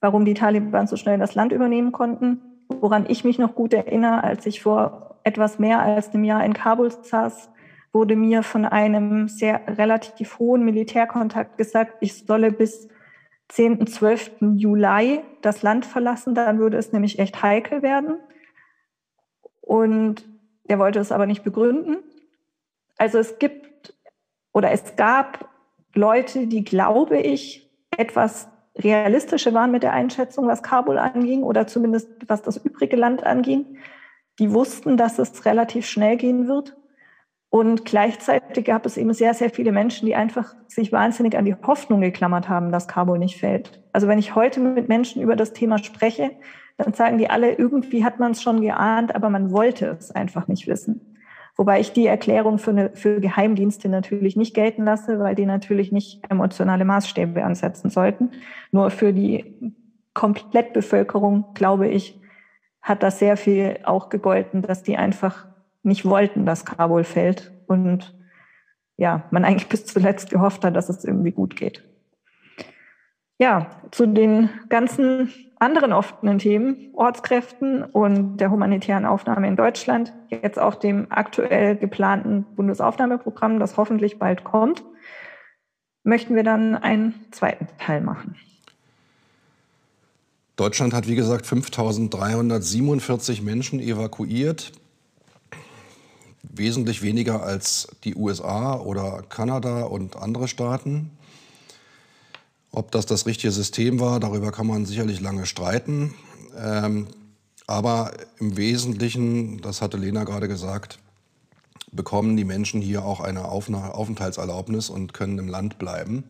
warum 0.00 0.24
die 0.24 0.34
Taliban 0.34 0.86
so 0.86 0.96
schnell 0.96 1.18
das 1.18 1.34
Land 1.34 1.52
übernehmen 1.52 1.92
konnten. 1.92 2.40
Woran 2.68 3.06
ich 3.08 3.24
mich 3.24 3.38
noch 3.38 3.54
gut 3.54 3.72
erinnere, 3.72 4.24
als 4.24 4.46
ich 4.46 4.62
vor 4.62 5.20
etwas 5.24 5.58
mehr 5.58 5.80
als 5.80 6.12
einem 6.12 6.24
Jahr 6.24 6.44
in 6.44 6.52
Kabul 6.52 6.90
saß, 6.90 7.50
wurde 7.92 8.16
mir 8.16 8.42
von 8.42 8.64
einem 8.64 9.28
sehr 9.28 9.60
relativ 9.78 10.38
hohen 10.38 10.64
Militärkontakt 10.64 11.58
gesagt, 11.58 11.96
ich 12.00 12.24
solle 12.26 12.50
bis 12.50 12.88
10., 13.52 13.86
12. 13.86 14.30
Juli 14.54 15.20
das 15.42 15.62
Land 15.62 15.84
verlassen, 15.84 16.34
dann 16.34 16.58
würde 16.58 16.78
es 16.78 16.92
nämlich 16.92 17.18
echt 17.18 17.42
heikel 17.42 17.82
werden. 17.82 18.18
Und 19.60 20.24
der 20.64 20.78
wollte 20.78 21.00
es 21.00 21.12
aber 21.12 21.26
nicht 21.26 21.44
begründen. 21.44 21.98
Also 22.96 23.18
es 23.18 23.38
gibt 23.38 23.94
oder 24.54 24.70
es 24.70 24.96
gab 24.96 25.50
Leute, 25.94 26.46
die, 26.46 26.64
glaube 26.64 27.18
ich, 27.18 27.70
etwas 27.94 28.48
realistischer 28.78 29.52
waren 29.52 29.70
mit 29.70 29.82
der 29.82 29.92
Einschätzung, 29.92 30.46
was 30.46 30.62
Kabul 30.62 30.96
anging 30.96 31.42
oder 31.42 31.66
zumindest 31.66 32.08
was 32.26 32.40
das 32.40 32.56
übrige 32.56 32.96
Land 32.96 33.22
anging. 33.22 33.76
Die 34.38 34.54
wussten, 34.54 34.96
dass 34.96 35.18
es 35.18 35.44
relativ 35.44 35.86
schnell 35.86 36.16
gehen 36.16 36.48
wird 36.48 36.74
und 37.52 37.84
gleichzeitig 37.84 38.64
gab 38.64 38.86
es 38.86 38.96
eben 38.96 39.12
sehr, 39.12 39.34
sehr 39.34 39.50
viele 39.50 39.72
Menschen, 39.72 40.06
die 40.06 40.14
einfach 40.14 40.54
sich 40.68 40.90
wahnsinnig 40.90 41.36
an 41.36 41.44
die 41.44 41.54
Hoffnung 41.54 42.00
geklammert 42.00 42.48
haben, 42.48 42.72
dass 42.72 42.88
Kabul 42.88 43.18
nicht 43.18 43.38
fällt. 43.38 43.82
Also 43.92 44.08
wenn 44.08 44.18
ich 44.18 44.34
heute 44.34 44.58
mit 44.58 44.88
Menschen 44.88 45.20
über 45.20 45.36
das 45.36 45.52
Thema 45.52 45.76
spreche, 45.76 46.30
dann 46.78 46.94
sagen 46.94 47.18
die 47.18 47.28
alle, 47.28 47.52
irgendwie 47.52 48.06
hat 48.06 48.18
man 48.18 48.32
es 48.32 48.40
schon 48.40 48.62
geahnt, 48.62 49.14
aber 49.14 49.28
man 49.28 49.52
wollte 49.52 49.98
es 50.00 50.10
einfach 50.10 50.48
nicht 50.48 50.66
wissen. 50.66 51.18
Wobei 51.54 51.78
ich 51.78 51.92
die 51.92 52.06
Erklärung 52.06 52.56
für, 52.56 52.70
eine, 52.70 52.90
für 52.94 53.20
Geheimdienste 53.20 53.90
natürlich 53.90 54.34
nicht 54.34 54.54
gelten 54.54 54.84
lasse, 54.86 55.18
weil 55.18 55.34
die 55.34 55.44
natürlich 55.44 55.92
nicht 55.92 56.22
emotionale 56.30 56.86
Maßstäbe 56.86 57.44
ansetzen 57.44 57.90
sollten. 57.90 58.30
Nur 58.70 58.88
für 58.88 59.12
die 59.12 59.74
Komplettbevölkerung, 60.14 61.44
glaube 61.52 61.88
ich, 61.88 62.18
hat 62.80 63.02
das 63.02 63.18
sehr 63.18 63.36
viel 63.36 63.78
auch 63.84 64.08
gegolten, 64.08 64.62
dass 64.62 64.82
die 64.82 64.96
einfach 64.96 65.51
nicht 65.82 66.04
wollten, 66.04 66.46
dass 66.46 66.64
Kabul 66.64 67.04
fällt 67.04 67.52
und 67.66 68.14
ja, 68.96 69.24
man 69.30 69.44
eigentlich 69.46 69.68
bis 69.68 69.86
zuletzt 69.86 70.30
gehofft 70.30 70.64
hat, 70.64 70.76
dass 70.76 70.88
es 70.88 71.04
irgendwie 71.04 71.32
gut 71.32 71.56
geht. 71.56 71.82
Ja, 73.38 73.70
zu 73.90 74.06
den 74.06 74.50
ganzen 74.68 75.32
anderen 75.58 75.92
offenen 75.92 76.38
Themen, 76.38 76.90
Ortskräften 76.92 77.82
und 77.82 78.36
der 78.36 78.50
humanitären 78.50 79.04
Aufnahme 79.04 79.48
in 79.48 79.56
Deutschland, 79.56 80.12
jetzt 80.28 80.58
auch 80.58 80.74
dem 80.74 81.06
aktuell 81.10 81.76
geplanten 81.76 82.44
Bundesaufnahmeprogramm, 82.56 83.58
das 83.58 83.76
hoffentlich 83.76 84.18
bald 84.18 84.44
kommt, 84.44 84.84
möchten 86.04 86.34
wir 86.34 86.42
dann 86.42 86.74
einen 86.76 87.14
zweiten 87.30 87.66
Teil 87.78 88.00
machen. 88.00 88.36
Deutschland 90.56 90.92
hat, 90.94 91.08
wie 91.08 91.14
gesagt, 91.14 91.46
5347 91.46 93.42
Menschen 93.42 93.80
evakuiert. 93.80 94.72
Wesentlich 96.42 97.02
weniger 97.02 97.42
als 97.42 97.88
die 98.04 98.14
USA 98.14 98.76
oder 98.76 99.22
Kanada 99.28 99.84
und 99.84 100.16
andere 100.16 100.48
Staaten. 100.48 101.10
Ob 102.70 102.90
das 102.90 103.06
das 103.06 103.26
richtige 103.26 103.52
System 103.52 104.00
war, 104.00 104.18
darüber 104.18 104.50
kann 104.50 104.66
man 104.66 104.86
sicherlich 104.86 105.20
lange 105.20 105.46
streiten. 105.46 106.14
Ähm, 106.58 107.06
aber 107.66 108.12
im 108.38 108.56
Wesentlichen, 108.56 109.60
das 109.60 109.82
hatte 109.82 109.96
Lena 109.96 110.24
gerade 110.24 110.48
gesagt, 110.48 110.98
bekommen 111.92 112.36
die 112.36 112.44
Menschen 112.44 112.80
hier 112.80 113.04
auch 113.04 113.20
eine 113.20 113.44
Aufenthaltserlaubnis 113.46 114.90
und 114.90 115.12
können 115.12 115.38
im 115.38 115.48
Land 115.48 115.78
bleiben. 115.78 116.24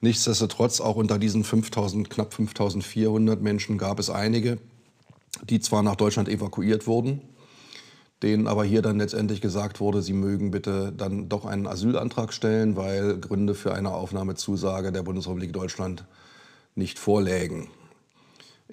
Nichtsdestotrotz, 0.00 0.80
auch 0.80 0.96
unter 0.96 1.18
diesen 1.18 1.44
5000, 1.44 2.10
knapp 2.10 2.34
5400 2.34 3.40
Menschen 3.40 3.78
gab 3.78 3.98
es 3.98 4.10
einige, 4.10 4.58
die 5.48 5.60
zwar 5.60 5.82
nach 5.82 5.96
Deutschland 5.96 6.28
evakuiert 6.28 6.86
wurden, 6.86 7.22
denen 8.22 8.46
aber 8.46 8.64
hier 8.64 8.82
dann 8.82 8.98
letztendlich 8.98 9.40
gesagt 9.40 9.80
wurde, 9.80 10.02
sie 10.02 10.12
mögen 10.12 10.50
bitte 10.50 10.92
dann 10.96 11.28
doch 11.28 11.44
einen 11.44 11.66
Asylantrag 11.66 12.32
stellen, 12.32 12.76
weil 12.76 13.18
Gründe 13.18 13.54
für 13.54 13.74
eine 13.74 13.90
Aufnahmezusage 13.90 14.92
der 14.92 15.02
Bundesrepublik 15.02 15.52
Deutschland 15.52 16.04
nicht 16.74 16.98
vorlägen. 16.98 17.68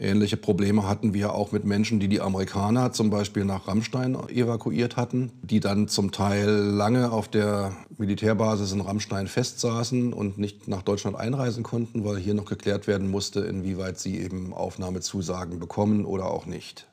Ähnliche 0.02 0.38
Probleme 0.38 0.88
hatten 0.88 1.14
wir 1.14 1.34
auch 1.34 1.52
mit 1.52 1.66
Menschen, 1.66 2.00
die 2.00 2.08
die 2.08 2.22
Amerikaner 2.22 2.94
zum 2.94 3.10
Beispiel 3.10 3.44
nach 3.44 3.68
Rammstein 3.68 4.16
evakuiert 4.30 4.96
hatten, 4.96 5.34
die 5.42 5.60
dann 5.60 5.90
zum 5.90 6.14
Teil 6.14 6.50
lange 6.50 7.12
auf 7.12 7.28
der 7.28 7.74
Militärbasis 7.98 8.72
in 8.72 8.80
Rammstein 8.80 9.28
festsaßen 9.28 10.14
und 10.14 10.38
nicht 10.38 10.70
nach 10.70 10.84
Deutschland 10.84 11.18
einreisen 11.18 11.64
konnten, 11.64 12.06
weil 12.06 12.18
hier 12.18 12.34
noch 12.34 12.46
geklärt 12.46 12.88
werden 12.88 13.12
musste, 13.12 13.42
inwieweit 13.42 14.00
sie 14.00 14.20
eben 14.20 14.54
Aufnahmezusagen 14.54 15.60
bekommen 15.60 16.06
oder 16.06 16.32
auch 16.32 16.46
nicht. 16.46 16.88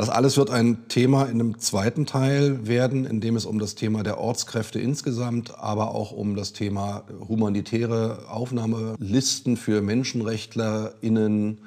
Das 0.00 0.08
alles 0.08 0.38
wird 0.38 0.48
ein 0.48 0.88
Thema 0.88 1.24
in 1.24 1.32
einem 1.32 1.58
zweiten 1.58 2.06
Teil 2.06 2.66
werden, 2.66 3.04
in 3.04 3.20
dem 3.20 3.36
es 3.36 3.44
um 3.44 3.58
das 3.58 3.74
Thema 3.74 4.02
der 4.02 4.16
Ortskräfte 4.16 4.80
insgesamt, 4.80 5.58
aber 5.58 5.94
auch 5.94 6.10
um 6.10 6.36
das 6.36 6.54
Thema 6.54 7.04
humanitäre 7.28 8.20
Aufnahmelisten 8.30 9.58
für 9.58 9.82
MenschenrechtlerInnen, 9.82 11.58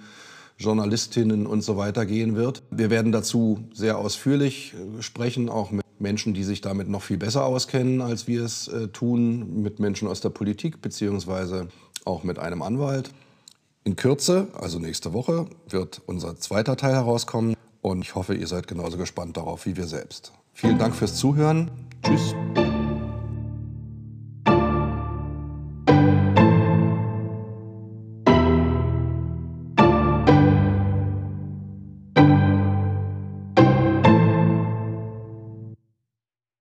Journalistinnen 0.57 1.45
und 1.45 1.61
so 1.61 1.77
weiter 1.77 2.07
gehen 2.07 2.35
wird. 2.35 2.63
Wir 2.71 2.89
werden 2.89 3.11
dazu 3.11 3.65
sehr 3.71 3.99
ausführlich 3.99 4.73
sprechen, 5.01 5.47
auch 5.47 5.69
mit 5.69 5.85
Menschen, 5.99 6.33
die 6.33 6.43
sich 6.43 6.61
damit 6.61 6.89
noch 6.89 7.03
viel 7.03 7.17
besser 7.17 7.45
auskennen, 7.45 8.01
als 8.01 8.27
wir 8.27 8.43
es 8.43 8.67
äh, 8.67 8.87
tun, 8.87 9.61
mit 9.61 9.79
Menschen 9.79 10.07
aus 10.07 10.21
der 10.21 10.29
Politik 10.29 10.81
beziehungsweise 10.81 11.67
auch 12.03 12.23
mit 12.23 12.39
einem 12.39 12.63
Anwalt. 12.63 13.11
In 13.83 13.95
Kürze, 13.95 14.47
also 14.59 14.79
nächste 14.79 15.13
Woche, 15.13 15.45
wird 15.69 16.01
unser 16.07 16.35
zweiter 16.37 16.77
Teil 16.77 16.95
herauskommen. 16.95 17.55
Und 17.83 18.01
ich 18.01 18.15
hoffe, 18.15 18.33
ihr 18.33 18.47
seid 18.47 18.67
genauso 18.67 18.97
gespannt 18.97 19.35
darauf 19.35 19.65
wie 19.65 19.75
wir 19.75 19.87
selbst. 19.87 20.31
Vielen 20.53 20.79
Dank 20.79 20.95
fürs 20.95 21.17
Zuhören. 21.17 21.69
Tschüss. 22.01 22.33